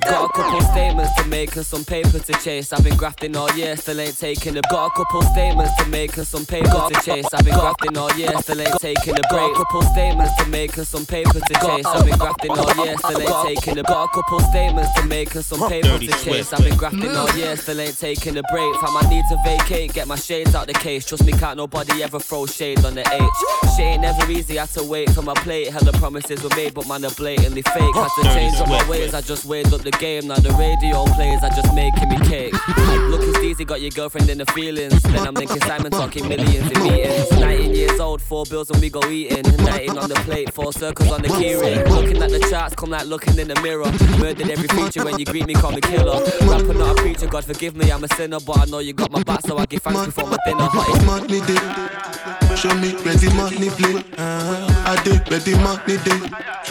[0.09, 2.73] Got a couple statements make making some paper to chase.
[2.73, 6.17] I've been grafting all year, still ain't taking a Got a couple statements to make
[6.17, 7.25] and some paper to chase.
[7.33, 9.47] I've been grafting all year, still ain't taking a break.
[9.47, 11.85] Got a couple statements to make and some paper to chase.
[11.85, 15.33] I've been grafting all year, still ain't taking a Got a couple statements to make
[15.33, 16.51] and some paper to chase.
[16.51, 18.75] I've been grafting all year, still ain't taking a break.
[18.75, 21.05] Fam, I need to vacate, get my shades out the case.
[21.05, 23.75] Trust me, can't nobody ever throw shade on the H.
[23.77, 25.69] Shit ain't never easy, had to wait for my plate.
[25.69, 27.95] Hella promises were made, but man, are blatantly fake.
[27.95, 30.27] Had to change up my ways, I just weighed up the game.
[30.27, 31.05] Now the radio
[31.37, 32.53] I just making me cake.
[33.09, 35.01] Looking steezy, got your girlfriend in the feelings.
[35.03, 37.31] Then I'm thinking Simon talking millions in meetings.
[37.31, 39.43] 19 years old, four bills and we go eating.
[39.63, 41.87] 19 on the plate, four circles on the keyring.
[41.89, 43.91] Looking at the charts, come like looking in the mirror.
[44.19, 46.23] Murdered every feature when you greet me, call me killer.
[46.41, 48.39] Rapper, not a preacher, God forgive me, I'm a sinner.
[48.39, 50.63] But I know you got my back, so I give thanks before my dinner.
[50.63, 51.99] Hot money day.
[52.55, 54.03] Show me the money play.
[54.17, 54.67] Uh-huh.
[54.85, 54.95] I
[55.29, 56.19] where the money day.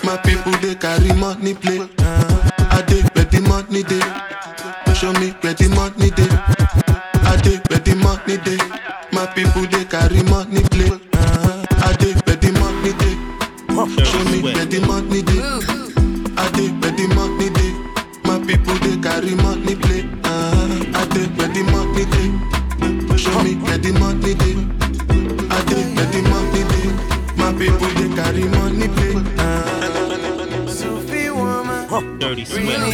[0.05, 1.79] My people they carry money play.
[1.79, 2.51] Uh-huh.
[2.59, 2.83] I
[3.15, 4.29] where the money day.
[4.99, 6.29] Show me where the money day.
[7.23, 8.59] I dey where the money day.
[9.13, 10.91] My people they carry money play.
[10.91, 11.65] Uh-huh.
[11.87, 13.15] I dey where the money day.
[14.05, 15.39] Show me where the money day.
[16.37, 17.73] I dey where the money day.
[18.27, 20.03] My people they carry money play.
[20.25, 20.99] Uh-huh.
[20.99, 22.29] I dey where the money day.
[23.17, 24.57] Show me where the money day.
[25.47, 26.89] I dey where the money day.
[27.39, 29.15] My people they carry money play.
[29.15, 30.67] Uh-huh.
[30.67, 32.93] Sufi woman, Dirty really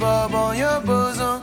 [0.00, 1.40] up on your bosom.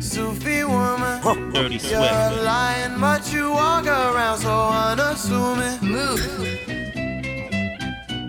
[0.00, 1.20] Sufi woman,
[1.52, 2.42] Dirty you're Swift.
[2.44, 5.78] lying, but you walk around so unassuming.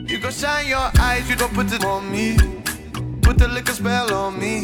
[0.09, 2.37] You go shine your eyes, you don't put it on me.
[3.21, 4.61] Put the liquor spell on me.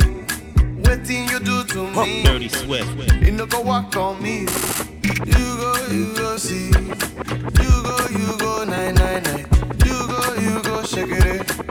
[0.82, 2.24] What thing you do to me?
[2.24, 2.90] Dirty Swift.
[3.22, 4.42] You no go walk on me.
[5.26, 6.68] You go, you go see.
[6.68, 9.46] You go, you go nine nine nine.
[9.86, 11.67] You go, you go shake it.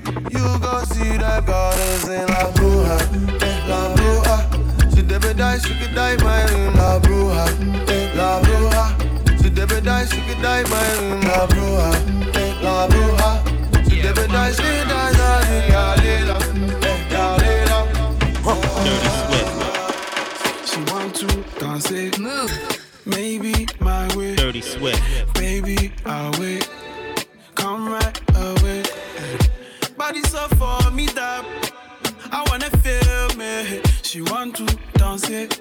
[0.46, 2.96] You go see the goddess in La Bruja,
[3.42, 4.94] eh, La Bruja.
[4.94, 7.46] She never die, she could die my room, La Bruja,
[7.90, 9.42] eh, La Bruja.
[9.42, 11.90] She never die, she could die my room, La Bruja,
[12.36, 13.90] eh, La Bruja.
[13.90, 16.66] She never die, she die, die, die, die, eh, die,
[18.84, 19.54] Dirty Swift.
[20.68, 21.26] She want to
[21.58, 22.20] dance it.
[22.20, 22.52] Move.
[23.04, 24.36] Maybe my way.
[24.36, 25.02] Dirty Swift.
[25.34, 26.65] Baby, I'll wait.
[35.18, 35.60] Dance.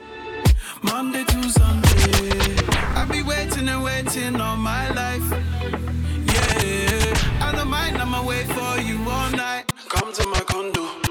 [0.82, 2.56] Monday to Sunday.
[2.96, 5.32] I be waiting and waiting all my life.
[6.34, 7.42] Yeah.
[7.42, 9.72] I don't mind, I'ma wait for you all night.
[9.90, 11.05] Come to my condo.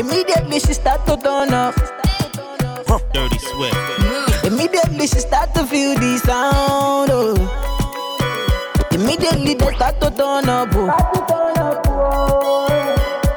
[0.00, 1.74] Immediately she start to turn up.
[3.12, 3.76] Dirty Swift.
[4.46, 7.10] Immediately she start to feel the sound.
[7.12, 7.36] Oh.
[8.92, 10.70] Immediately they start to turn up.
[10.72, 10.88] Oh.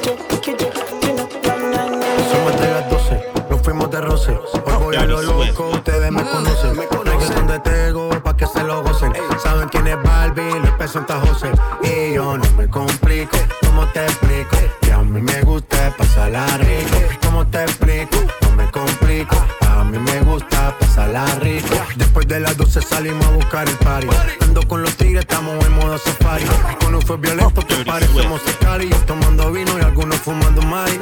[0.04, 0.70] Jo, kijo, kijo,
[1.02, 1.26] yeah, yeah,
[1.72, 2.30] yeah.
[2.30, 4.32] Somos de las 12, nos fuimos de roce.
[4.32, 6.76] Hoy voy a lo loco, ustedes me conocen.
[6.76, 9.12] Reggaeton de Tego, pa' que se lo gocen.
[9.42, 11.50] Saben quién es Barbie, presenta José.
[11.82, 14.56] Y yo no me complico, ¿cómo te explico?
[14.80, 15.75] Que a mí me gusta
[16.06, 16.96] pasarla rico.
[17.22, 18.16] ¿Cómo te explico?
[18.42, 21.74] No me complico, a mí me gusta pasarla rico.
[21.96, 24.08] Después de las 12 salimos a buscar el party.
[24.42, 26.44] Ando con los tigres, estamos en modo safari.
[26.80, 30.98] Con un fue violento que parecemos y Tomando vino y algunos fumando mari.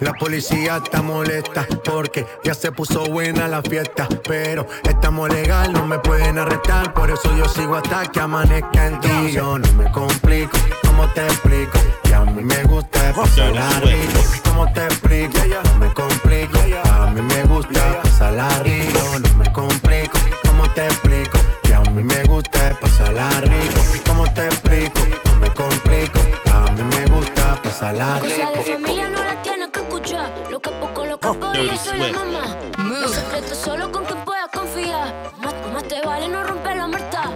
[0.00, 4.08] La policía está molesta porque ya se puso buena la fiesta.
[4.26, 6.94] Pero estamos legal, no me pueden arrestar.
[6.94, 9.32] Por eso yo sigo hasta que amanezca en ti.
[9.32, 11.78] Yo no me complico, ¿cómo te explico?
[12.04, 14.39] Que a mí me gusta pasarla rico.
[14.44, 15.38] ¿Cómo te explico?
[15.64, 18.98] No me complico, a mí me gusta pasarla rico.
[19.18, 21.38] No me complico, ¿cómo te explico?
[21.62, 23.80] Que a mí me gusta pasarla rico.
[24.06, 25.00] ¿Cómo te explico?
[25.24, 26.20] No me complico,
[26.52, 28.36] a mí me gusta pasarla rico.
[28.36, 30.32] Cosa de familia no la tienes que escuchar.
[30.50, 32.56] Lo que poco, lo que poco, yo soy la mamá.
[33.00, 35.32] Los secretos solo con quien puedas confiar.
[35.42, 37.30] Más, más te vale no romper la muerta.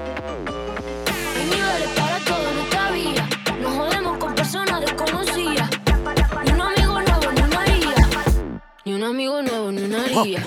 [8.85, 10.45] Ni un amigo nuevo, ni una haría.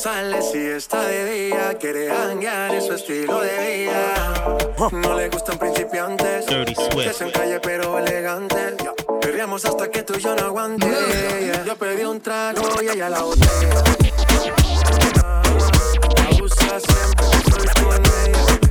[0.00, 4.56] Sale si está de día, quiere hanguear en su estilo de vida.
[4.92, 8.76] No le gustan principiantes, Dirty que sean calle pero elegantes.
[9.20, 10.86] Perreamos hasta que tú y yo no aguante.
[11.66, 13.84] Yo pedí un trago y ella la botella.
[16.32, 18.69] Abusa siempre estoy con ella.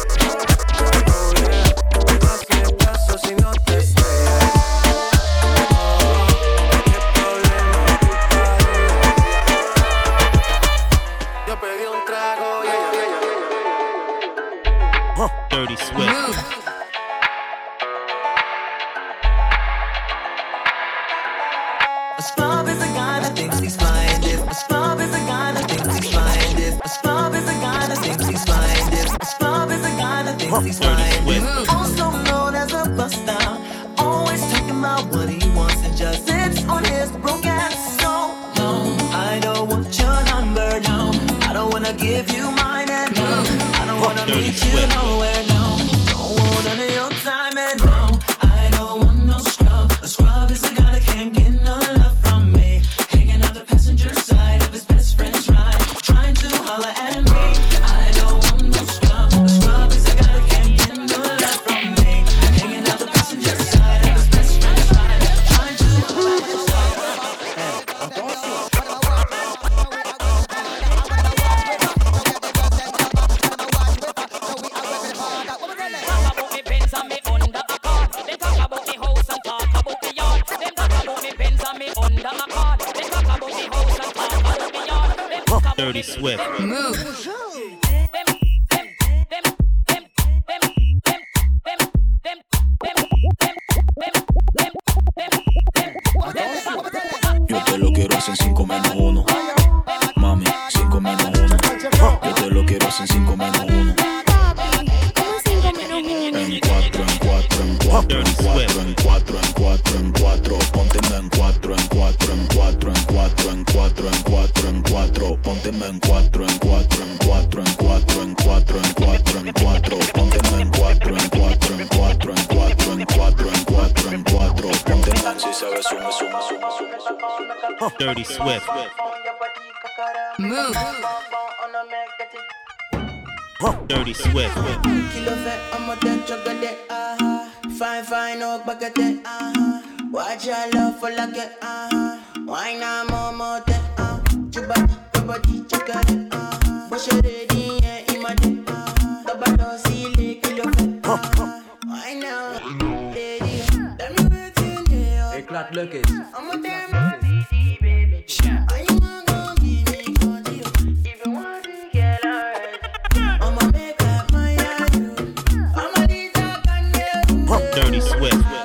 [167.49, 168.58] Dirty Swift.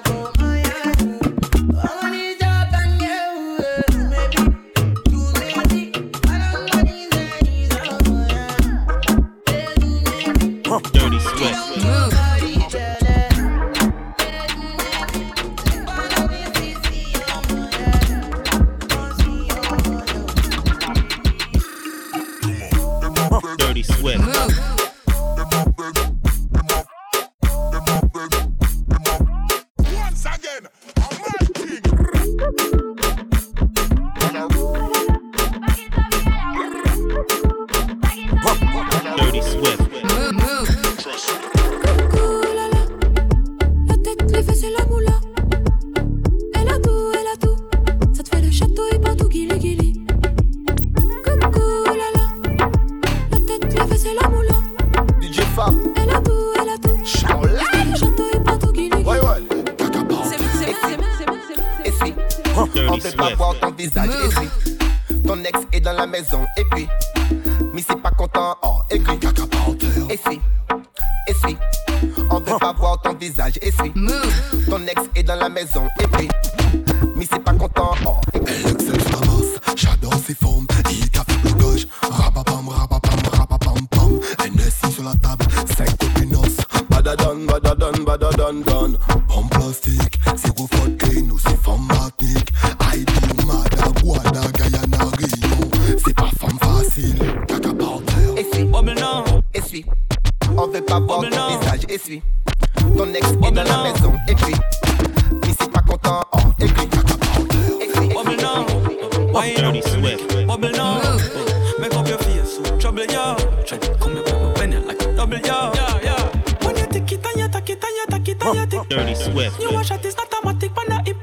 [109.84, 110.46] Swift.
[110.46, 111.78] Bubble oh, now.
[111.78, 113.34] Make up your face, so trouble ya.
[113.66, 115.72] Try to come up with a penny like a double ya.
[115.74, 116.66] Yeah, yeah.
[116.66, 118.88] When you take it and you take it and you take it and you take
[118.88, 119.60] Dirty Swift.
[119.60, 121.16] You wash it is not automatic on the hip.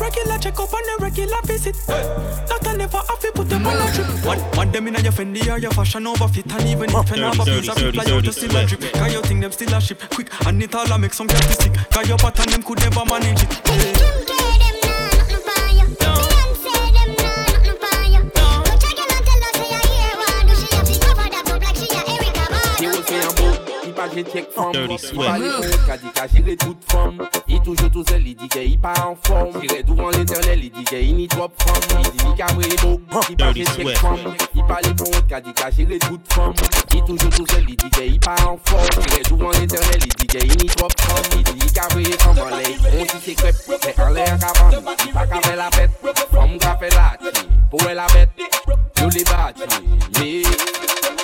[0.00, 1.76] Regular check up and a regular visit.
[2.48, 4.06] Doctor never have to put them on a trip.
[4.24, 7.16] One, one them in your Fendi or your fashion over fit and even if you
[7.16, 8.92] never Dirty, piece of dirty, fly out dirty you still a drip.
[8.92, 11.44] Cause you think them still a ship quick and it all a make some cat
[11.52, 11.74] stick.
[11.90, 14.23] Cause your pattern them could never manage it.
[24.14, 28.04] je tchek fom I pale kout ka di ka jire tout fom I toujou tou
[28.08, 31.12] zel, li di ke i pa an fom Jire douvan l'internel, li di ke i
[31.12, 34.20] ni trop fom Li di li ka mre mok, i pa je tchek fom
[34.54, 36.54] I pale kout bon, ka di ka jire tout fom
[36.94, 40.14] I toujou tou zel, li di ke i pa an fom Jire douvan l'internel, li
[40.20, 43.10] di ke i ni trop fom Li di li ka mre fom an ley, on
[43.14, 46.00] si se krep Se an ley an kavan, i pa ka fe la pet
[46.30, 48.46] Fom ka fe lati, pou e la bet
[49.00, 49.68] Yo li bati,
[50.20, 51.23] me.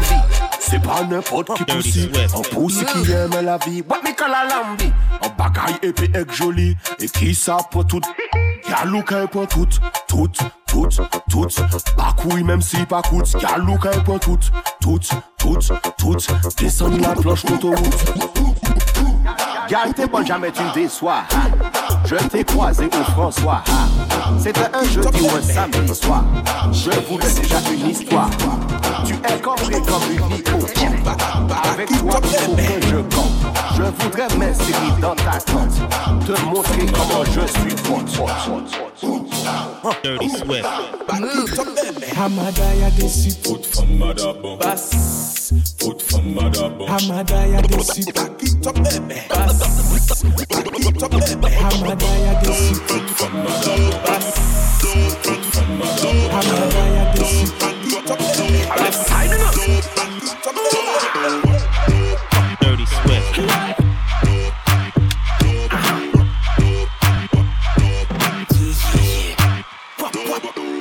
[0.71, 3.83] C'est pas n'importe qui poussi Un poussi qui aime la vie.
[3.89, 4.89] What me call a lambi?
[5.21, 6.77] Un bagaille épais et joli.
[6.97, 7.99] Et qui ça pour tout?
[8.69, 9.67] Galou qu'elle pour tout
[10.07, 10.29] Tout,
[10.65, 10.87] tout,
[11.29, 11.47] tout.
[11.97, 13.35] Pas couille même si pas coûte.
[13.41, 14.39] Galou qu'elle pour tout
[14.79, 14.99] Tout,
[15.37, 15.57] tout,
[15.97, 16.15] tout.
[16.57, 18.05] Descends la planche d'autoroute
[19.67, 21.23] Gal, t'es bonne, jamais tu me déçois.
[22.05, 23.61] Je t'ai croisé au François.
[24.39, 26.23] C'était un jeudi ou un samedi soir.
[26.71, 28.29] Je voulais déjà une histoire.
[29.05, 30.95] Tu es compris comme une vie au camp.
[31.71, 33.41] Avec toi, il faut que je compte.
[33.75, 36.25] Je voudrais m'inscrire dans ta tente.
[36.25, 38.11] Te montrer comment je suis forte.
[40.03, 40.65] Dirty Swift.
[44.59, 45.30] Bass.
[45.51, 46.87] Foot from Madabo.
[46.87, 48.05] Hamada ya dessus.
[48.15, 49.19] Back it up, baby.
[49.27, 49.59] Bass.
[50.47, 51.49] Back it up, baby.
[51.59, 52.79] Hamada ya dessus.
[52.87, 53.91] Foot from Madabo.
[54.05, 54.27] Bass.
[54.79, 56.29] Foot from Madabo.
[56.31, 57.51] Hamada ya dessus.
[57.59, 58.63] Back it up, baby.
[58.79, 58.95] Bass.
[59.07, 59.51] Signing up.
[59.91, 60.55] Back it up,
[61.19, 61.51] baby.
[62.61, 63.35] Dirty Swift.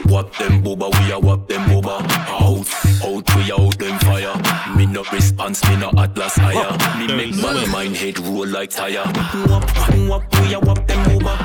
[0.07, 2.30] Wap them boba, we a wap them boba.
[5.51, 6.99] No response, me no atlas higher.
[6.99, 9.05] Me make bad mind head roll like tire.
[9.47, 9.65] Wap,
[10.09, 11.37] wap, we a wap them boba.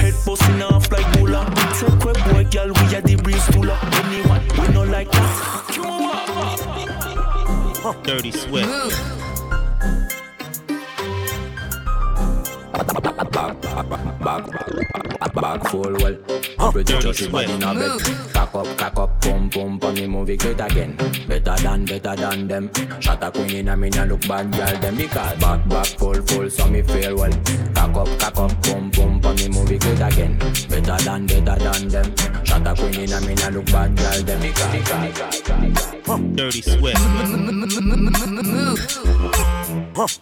[0.00, 1.44] Head busting off like bula.
[1.78, 3.78] Take web boy, girl, we a the breeze puller.
[3.82, 5.28] Anyone, we no like that.
[8.04, 9.21] Dirty Swift.
[13.02, 13.60] Back, back,
[15.34, 16.16] back, full well.
[18.32, 20.96] Cock up, cock up, pum pum, pon the movie great again.
[21.26, 22.70] Better than, better than them.
[23.00, 26.14] Shot a queen in a me nah look bad, girl them because back back full
[26.22, 27.32] full, so me feel well.
[27.74, 30.38] Cock up, cock up, pum pum, pon the movie great again.
[30.68, 32.14] Better than, better than them.
[32.44, 34.72] Shot a queen in a me nah look bad, girl them because.
[36.36, 36.98] Dirty Swift.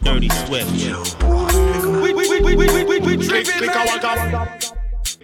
[0.03, 1.90] Dirty Swift.
[2.31, 4.71] We, we, we, we, we, we, we, click, click, I want a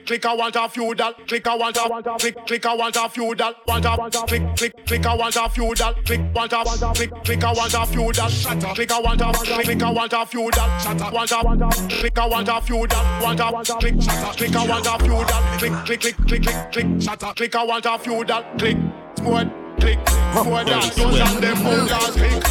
[0.07, 3.55] Click I want a feudal, click I want a click, click I want a feudal,
[3.69, 7.53] want a click, click, click I want a feudal, click want a click, click I
[7.53, 11.31] want a feudal, shatter, click I want a click I want a feudal, shatter, want
[11.31, 15.59] a click I want a feudal, want a click, shatter, click I want a feudal,
[15.59, 18.77] click, click, click, click, click, click, shatter, click I want a feudal, click,
[19.17, 19.99] smooth, click,
[20.35, 22.43] more than those and them holders, click.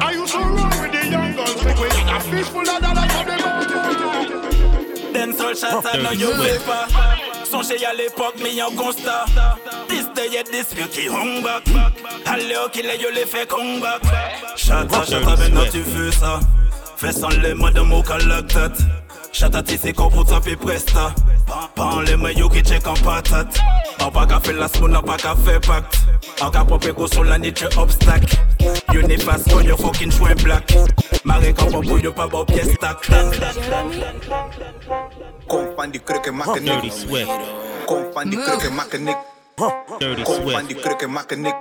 [0.00, 2.80] I used to run with the young guns, click, we had a fish full of
[2.80, 3.33] dollars for them.
[5.54, 6.78] Dem sol chata nan yo ve pa
[7.44, 9.24] Sonje ya l'epok mi yon konsta
[9.88, 11.62] Dis de ye dis yo ki hong bak
[12.26, 14.02] Ale yo ki le yo le fe kong bak
[14.56, 15.84] Chata chata ben nan tu
[16.96, 18.82] Fais sans les mains de mou kalak tat
[19.34, 21.12] Chata ti se kon pou tape presta.
[22.06, 23.58] Le yo ki check en patate.
[23.98, 25.98] An pa ka fe la spoon, an pa ka fe pakt
[26.40, 28.22] An ka pope go son la nitre obstak
[28.94, 30.70] Yo ne fas kon yo fucking chwen black.
[31.24, 33.10] Mare kan pou yo pa bo piye stack
[35.46, 36.80] Kom van die krukken maken niks.
[36.80, 37.30] Dirty Swift.
[37.86, 39.18] Kom van die krukken maken niks.
[39.98, 41.56] Dirty Kom van die krukken maken niks.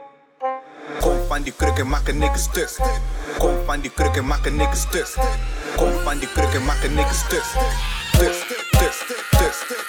[1.00, 2.70] Kom van die krukken maken niks stuk.
[3.38, 5.08] Kom van die krukken maken niks stuk.
[5.76, 7.44] Kom van die krukken maken niks stuk.
[8.14, 9.86] Stuk, stuk, stuk, stuk.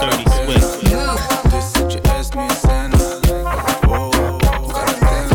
[0.00, 0.80] Dirty Swift.
[1.50, 2.96] Dus zet je ass nu in scène.
[3.86, 4.12] Wow,
[4.68, 5.34] quarantaine.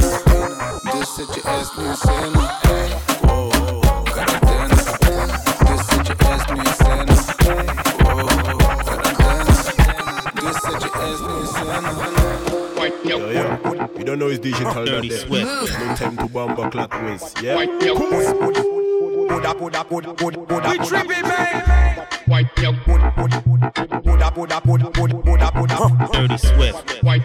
[0.92, 3.13] Dus zet je ass nu in scène.
[13.98, 17.34] You don't know it's digital now, no time to bomb clock ways.
[17.42, 17.58] Yeah?
[17.58, 17.68] We
[20.86, 22.08] tripping, man.
[22.28, 22.56] White.
[26.14, 27.04] Dirty Swift.
[27.04, 27.24] White.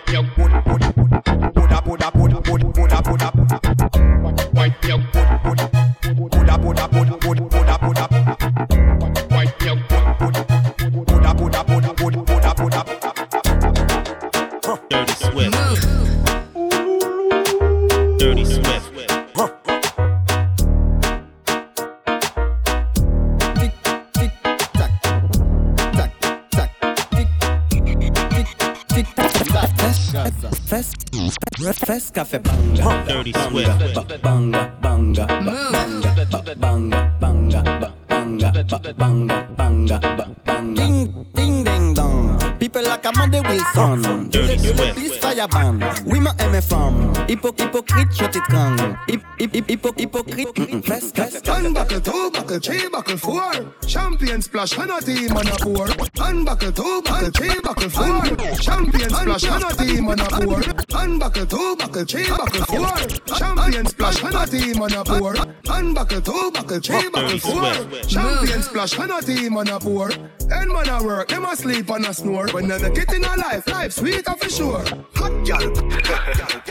[49.97, 50.55] Hypocrite.
[50.55, 51.43] mm, mm, Fes, fes.
[51.49, 53.53] One two buckle, three buckle, four.
[53.87, 55.89] Champion splash, and a team on a four.
[56.17, 58.23] One two buckle, three buckle, four.
[58.57, 60.63] Champion splash, and a team on a four.
[60.91, 63.37] One two buckle, three buckle, four.
[63.37, 68.01] Champion splash, and a team on a two buckle, three buckle, four.
[68.03, 69.57] Champion splash, and a team.
[69.57, 72.49] And a work, them a sleep and a snore.
[72.49, 74.83] When they get in a life, life sweet for sure.
[75.15, 76.68] Hot gal, hot gal.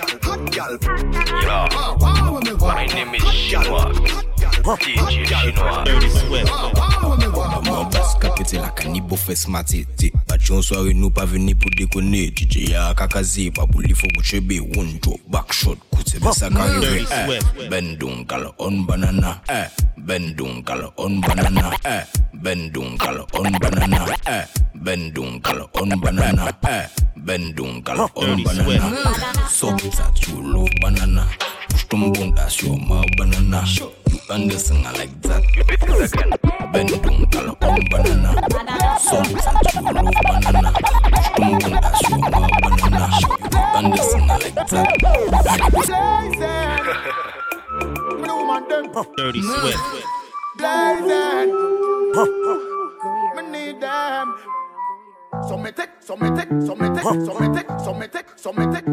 [0.58, 2.74] Wow, when me walk.
[2.74, 3.94] My name is Chinois.
[3.94, 5.84] DJ Chinois.
[5.86, 6.52] Dirty Swift.
[7.64, 12.32] Mwen bas kakete la kani bo fes matete Batyon soare nou pa veni pou dekone
[12.34, 16.34] DJ ya kakaze pa pou li fo kou chebe One drop back shot koute be
[16.34, 17.26] sa karive Dirty eh.
[17.26, 17.70] Swift.
[17.70, 19.70] Ben kal on banana eh.
[19.98, 22.02] Ben don kal on banana eh.
[22.42, 24.46] Ben don kal on banana eh.
[24.76, 26.88] Ben don kal on banana eh.
[27.18, 29.02] Ben don kal on Dirty banana.
[29.50, 31.28] Sok that you love banana
[31.70, 33.64] Push them bundas your mouth banana.
[33.68, 35.44] You understand I like that.
[36.74, 38.32] Ben don kal on banana
[39.00, 40.72] Sok that you love banana.
[41.14, 43.08] Push them bundas your mouth banana.
[43.52, 44.88] You understand I like that.
[49.18, 50.06] Dirty Swift.
[57.26, 58.87] Sommetick, sommetick, sommetick.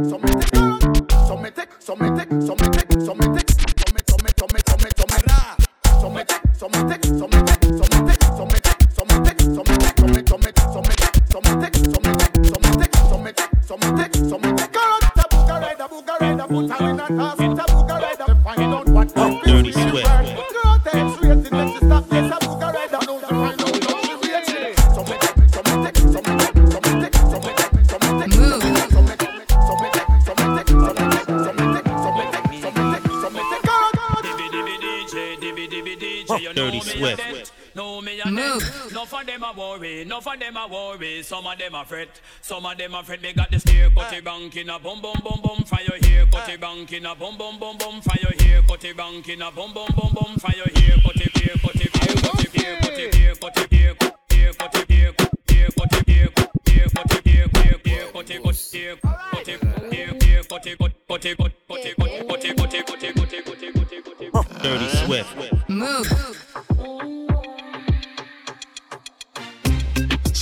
[40.36, 41.22] No them a worry.
[41.22, 43.22] Some of them a fret, some of them a fret.
[43.22, 46.26] They got the steer cutty bank in a boom boom boom boom for your hair.
[46.26, 48.62] Cutty bank in a boom boom boom boom for your hair.
[48.62, 50.96] Cutty bank in a boom boom boom boom for your hair.
[51.04, 53.94] Cutty hair, cutty hair, cutty hair, cutty hair, cutty hair,
[54.30, 55.12] hair, cutty hair,
[55.48, 56.30] hair, cutty hair,
[56.66, 61.52] hair, cutty hair, hair, hair, cutty cut hair, cutty hair, hair, cutty cut, cutty cut,
[61.68, 64.62] cutty cut, cutty cutty cutty cutty cutty cutty cutty.
[64.62, 65.36] Dirty Swift.
[65.36, 65.53] Move.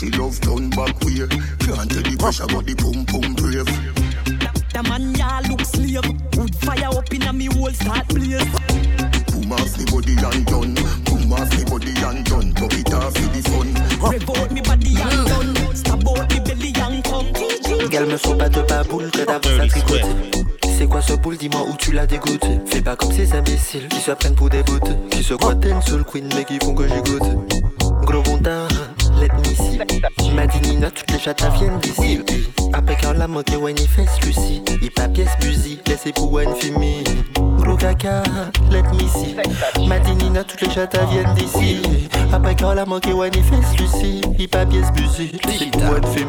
[0.02, 1.30] She love turn back way.
[1.62, 3.70] Can't tell the pressure, but the pum pum brave.
[4.74, 6.02] The man ya look slave.
[6.34, 8.42] Wood fire up in a me whole start blaze.
[9.30, 10.74] Boom off the body and done.
[11.06, 12.50] Boom off the body and done.
[12.50, 13.70] Pop it off for the fun.
[14.10, 15.54] Revolt me body and done.
[15.70, 17.30] Stab out me belly and come.
[17.88, 20.02] Gal me faut pas de baboule que d'avoir sa tricoter
[20.78, 24.00] C'est quoi ce boule, dis-moi où tu l'as dégoûté Fais pas comme ces imbéciles qui
[24.00, 26.88] se prennent pour des bottes Qui se croient une seule queen mais qui font que
[26.88, 27.22] j'écoute
[28.04, 28.91] Gros me
[30.18, 32.20] see Madinina, toutes les chattes viennent d'ici.
[32.72, 36.54] Après quand la manqué ouais ni fesse Lucie Il pas pièce buzy, laissez pour une
[36.54, 36.72] fille
[37.58, 38.22] Gros caca,
[38.70, 39.36] let me see.
[39.86, 41.82] Madinina, toutes les chattes viennent d'ici.
[42.32, 46.06] Après quand la manqué ouais ni fesse Lucie Il pas pièce buzy, laissez pour une
[46.06, 46.26] fille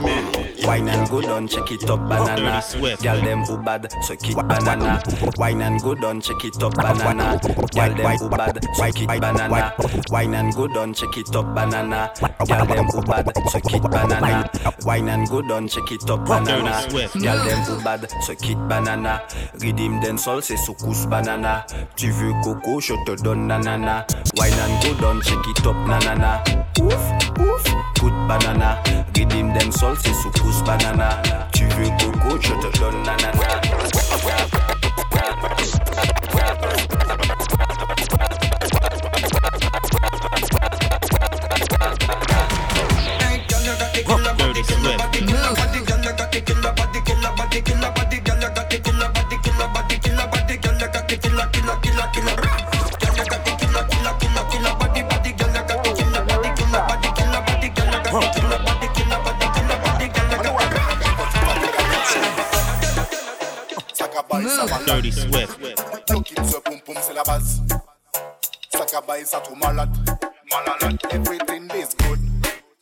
[0.66, 2.64] Wine and go down, check it up, banana.
[3.02, 5.02] Girl them who bad, suck it, banana.
[5.38, 7.40] Wine and go down, check it up, banana.
[7.74, 9.74] Girl them who bad, suck it, banana.
[10.10, 12.12] Wine and go down, check it up, banana.
[12.48, 14.50] Girl them who bad, suck it, banana.
[14.86, 16.88] Wine and go down, check it up, banana.
[16.90, 19.22] Girl them who bad, suck it, banana.
[19.60, 21.66] Redeem den sol, c'est soukous, banana.
[21.96, 24.06] Tu veux coco, je te donne nanana.
[24.38, 26.42] Wine and go down, check it up, nanana.
[26.82, 26.96] Ouf,
[27.40, 28.82] ouf, good banana.
[29.16, 31.10] Redeem them sol, c'est soukous, banana.
[31.54, 33.32] Tu veux coco, je te donne nanana.
[44.38, 45.04] Dirty Swift.
[64.94, 65.58] Dirty Swift.
[66.12, 67.62] Looking ce boum boum c'est la base.
[68.70, 69.90] Sakabaye ça tout malade.
[70.52, 71.00] Malade.
[71.10, 72.20] Everything is good.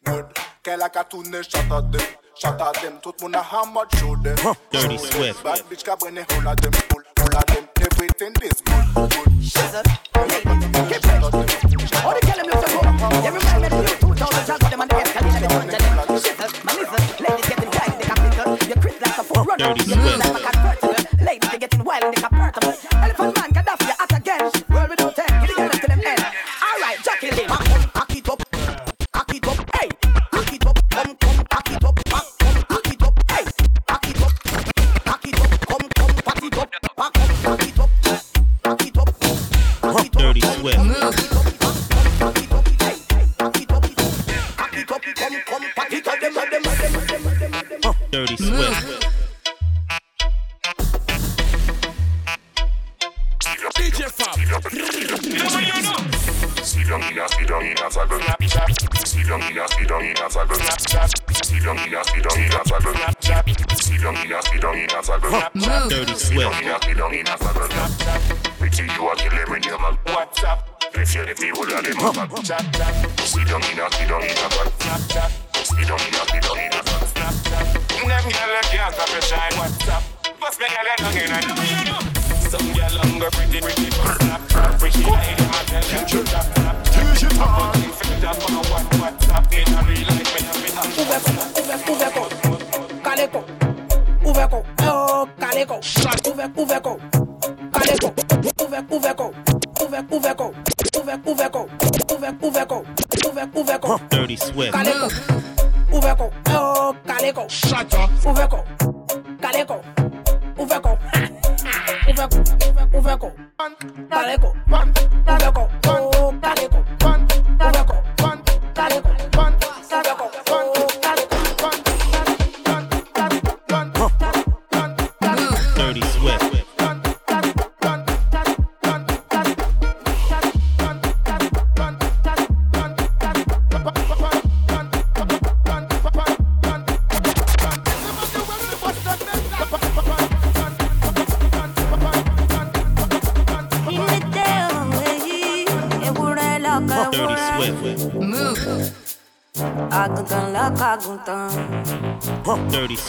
[0.03, 0.25] Good.
[0.61, 2.01] Qu'elle a qu'à tourner, shut at them.
[2.35, 2.99] Shut at them.
[3.01, 4.35] Tout moun a hammer show them.
[4.73, 5.41] Dirty Swift.
[5.41, 6.73] Bad bitch ka brene hold at them.
[6.89, 7.69] Pull, pull them.
[7.79, 9.09] Everything is good.
[9.09, 9.41] Good.
[9.41, 11.10] Shut at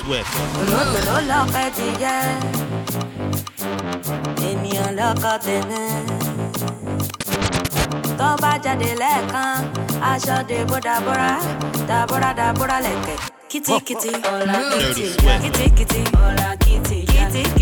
[0.04, 0.32] Swift.
[0.60, 2.16] Olóògbé ló lọ́kọ̀ ẹ̀dìyẹ.
[4.48, 5.82] Ènìyàn lọ́kọ̀ tèmi.
[8.18, 9.54] Tó bá jáde lẹ́ẹ̀kan,
[10.10, 11.30] aṣọ dèbò dàbúrà,
[11.88, 13.16] dàbúrà dàbúrà lẹ̀kẹ̀.
[13.50, 14.10] Kìtìkìtì,
[15.42, 17.61] kìtìkìtì, ọ̀la kìtì, kìtìkìtì,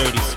[0.00, 0.29] 30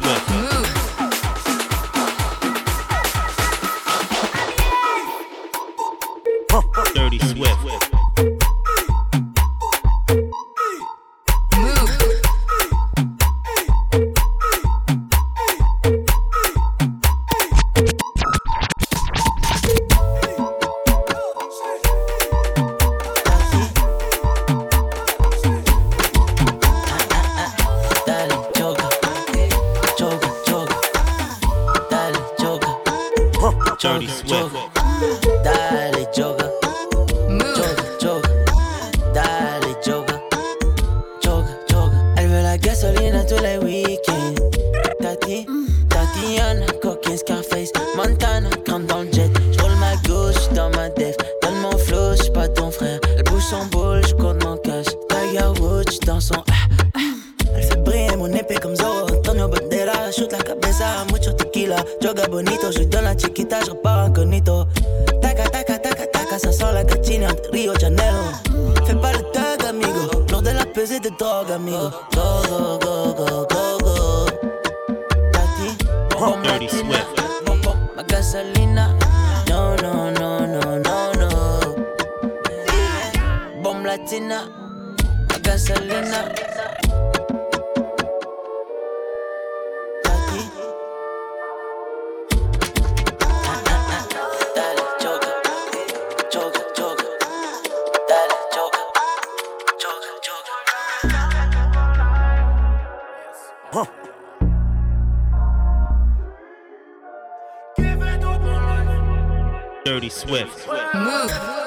[109.86, 110.68] Dirty Swift.
[110.96, 111.63] Move.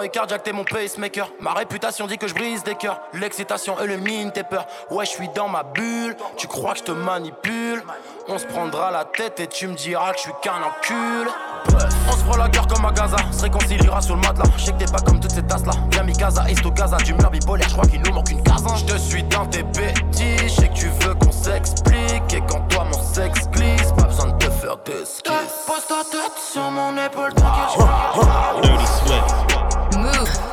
[0.00, 1.28] Arrêt cardiaque, t'es mon pacemaker.
[1.40, 2.98] Ma réputation dit que je brise des cœurs.
[3.12, 4.64] L'excitation élimine tes peurs.
[4.90, 6.16] Ouais, je suis dans ma bulle.
[6.38, 7.84] Tu crois que je te manipule?
[8.26, 11.28] On se prendra la tête et tu me diras que je suis qu'un encul.
[12.08, 14.44] On se prend la guerre comme à Gaza, se réconciliera sur le matelas.
[14.56, 15.72] Je sais que t'es pas comme toutes ces tasses là.
[15.90, 18.64] Viens mi Gaza, East au Gaza, d'humeur bipolaire, je crois qu'il nous manque une case.
[18.78, 22.32] Je te suis dans tes bêtises, je sais que tu veux qu'on s'explique.
[22.32, 25.66] Et quand toi mon sexe glisse, pas besoin de te faire d'esquisse.
[25.66, 27.76] Pose ta tête sur mon épaule, t'inquiète,
[30.12, 30.49] Move.